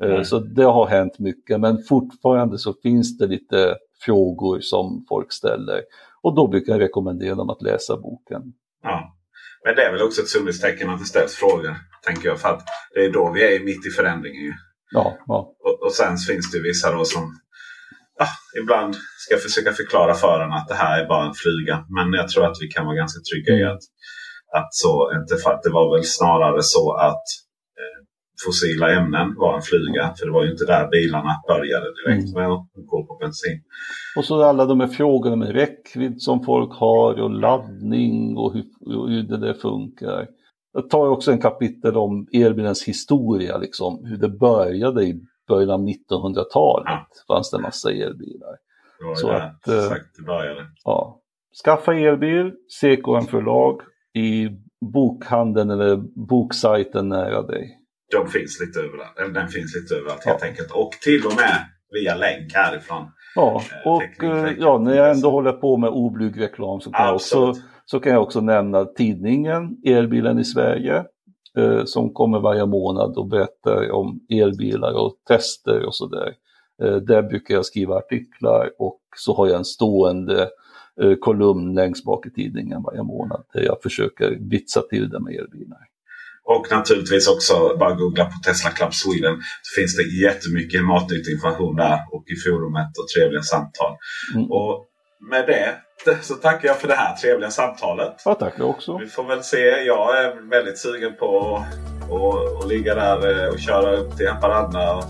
[0.04, 5.32] Eh, Så det har hänt mycket, men fortfarande så finns det lite frågor som folk
[5.32, 5.80] ställer.
[6.22, 8.42] Och då brukar jag rekommendera dem att läsa boken.
[8.82, 9.14] Ja.
[9.64, 11.76] Men det är väl också ett sundhetstecken att det ställs frågor.
[12.06, 12.40] Tänker jag.
[12.40, 12.62] För att
[12.94, 14.42] det är då vi är mitt i förändringen.
[14.42, 14.52] ju.
[14.90, 15.38] Ja, ja.
[15.64, 17.22] Och, och sen finns det vissa då som
[18.18, 18.26] ja,
[18.62, 18.94] ibland
[19.24, 21.76] ska försöka förklara för en att det här är bara en flyga.
[21.96, 23.84] Men jag tror att vi kan vara ganska trygga i att,
[24.58, 27.26] att så inte för att det var väl snarare så att
[27.80, 27.98] eh,
[28.46, 30.14] fossila ämnen var en flyga.
[30.16, 33.58] För det var ju inte där bilarna började direkt med att gå på bensin.
[34.16, 38.64] Och så alla de här frågorna med räckvidd som folk har och laddning och hur,
[38.98, 40.26] och hur det där funkar.
[40.74, 45.80] Jag tar också en kapitel om elbilens historia, liksom, hur det började i början av
[45.80, 46.86] 1900-talet.
[46.86, 47.06] Ja.
[47.28, 48.56] fanns det en massa elbilar.
[49.08, 50.66] Ju Så där att, eh, det började.
[50.84, 51.20] Ja.
[51.64, 53.80] Skaffa elbil, CKN förlag
[54.14, 54.48] i
[54.92, 55.96] bokhandeln eller
[56.28, 57.78] boksajten nära dig.
[58.12, 59.18] De finns lite överallt.
[59.18, 60.70] Eller den finns lite överallt helt enkelt.
[60.70, 63.10] Och till och med via länk härifrån.
[63.34, 67.06] Ja, Eh, och eh, ja, när jag ändå håller på med oblyg reklam så kan,
[67.06, 67.73] jag också, Absolut.
[67.84, 71.04] Så kan jag också nämna tidningen Elbilen i Sverige
[71.58, 76.34] eh, som kommer varje månad och berättar om elbilar och tester och sådär.
[76.82, 80.50] Eh, där brukar jag skriva artiklar och så har jag en stående
[81.02, 85.34] eh, kolumn längst bak i tidningen varje månad där jag försöker vitsa till det med
[85.34, 85.78] elbilar.
[86.46, 89.34] Och naturligtvis också bara googla på Tesla Club Sweden.
[89.62, 93.92] Så finns det jättemycket matnyttig information där och i forumet och trevliga samtal.
[94.34, 94.50] Mm.
[94.50, 94.86] Och
[95.30, 95.68] med det
[96.22, 98.22] så tackar jag för det här trevliga samtalet.
[98.24, 98.98] Ja, tack också.
[98.98, 99.58] Vi får väl se.
[99.86, 104.28] Jag är väldigt sugen på att och, och ligga där eh, och köra upp till
[104.28, 104.94] Haparanda.
[104.96, 105.04] och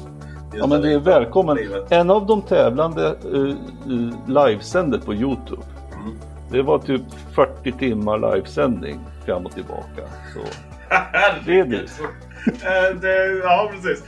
[0.56, 1.56] Ja, men det är välkommen.
[1.56, 1.92] livet.
[1.92, 3.54] En av de tävlande uh,
[4.26, 5.62] livesänder på Youtube.
[5.92, 6.18] Mm.
[6.50, 7.02] Det var typ
[7.34, 10.02] 40 timmar livesändning fram och tillbaka.
[10.34, 10.40] Så
[11.46, 11.82] det är det.
[12.46, 14.04] Eh, det, ja, precis.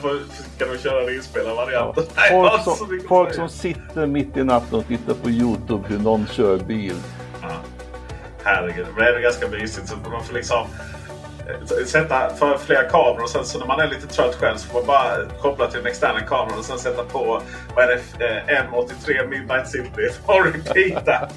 [0.00, 0.18] Får,
[0.58, 1.94] kan nog köra en inspelad variant.
[2.30, 6.26] Folk, så som, folk som sitter mitt i natten och tittar på Youtube hur någon
[6.26, 6.94] kör bil.
[7.42, 7.48] Ja.
[8.44, 9.88] Herregud, det är ganska mysigt.
[9.88, 10.66] Så man får liksom...
[11.86, 14.78] sätta för flera kameror och sen så när man är lite trött själv så får
[14.78, 17.42] man bara koppla till den externa kameran och sen sätta på
[17.74, 21.28] vad är det, eh, M83 Midnight City och repeata.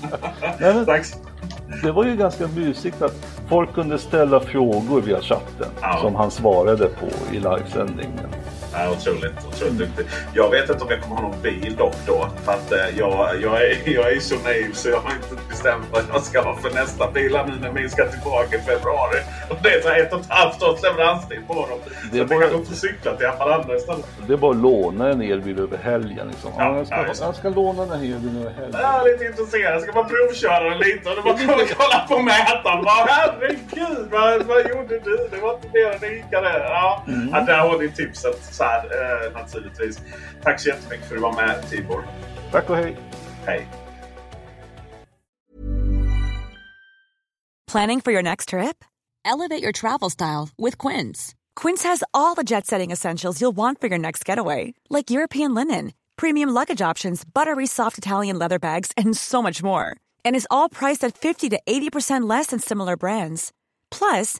[1.83, 5.97] Det var ju ganska mysigt att folk kunde ställa frågor via chatten Ja.
[6.01, 8.29] som han svarade på i livesändningen.
[8.77, 10.05] Ja, otroligt, otroligt duktig.
[10.33, 12.27] Jag vet inte om jag kommer ha någon bil dock då.
[12.45, 15.85] För att eh, jag, jag, är, jag är så naiv så jag har inte bestämt
[15.91, 19.19] vad jag ska ha för nästa bil nu när min ska tillbaka i februari.
[19.49, 21.79] Och det här ett och ett halvt års leveranstid på dem.
[21.85, 24.05] Det så är jag kan bara- gå och cykla till Haparanda istället.
[24.27, 26.27] Det är bara att låna en elbil över helgen.
[26.27, 26.51] Liksom.
[26.57, 28.79] Ja, Ja, jag, ska, ja, jag ska låna den här elbilen över helgen.
[28.81, 29.73] Jag är lite intresserad.
[29.75, 31.09] Jag ska bara provköra den lite.
[31.09, 32.83] Och var kolla, kolla på mätaren.
[32.83, 35.27] Bara, Herregud, vad, vad gjorde du?
[35.31, 36.59] Det var inte mer än Ica det.
[36.69, 37.03] Ja.
[37.07, 37.29] Mm.
[37.33, 38.43] Ja, där har ni tipset.
[38.65, 39.99] Så här, eh, naturligtvis.
[40.43, 42.07] Tack så jättemycket för att du var med Tibor.
[42.51, 42.97] Tack och hej!
[43.45, 43.67] Hej!
[47.71, 48.83] Planning for your next trip?
[49.25, 51.35] Elevate your travel style with Quince.
[51.61, 55.55] Quince has all the jet setting essentials you'll want for your next getaway, like European
[55.55, 59.95] linen, premium luggage options, buttery soft Italian leather bags, and so much more.
[60.23, 63.51] And is all priced at 50 to 80% less than similar brands.
[63.91, 64.39] Plus,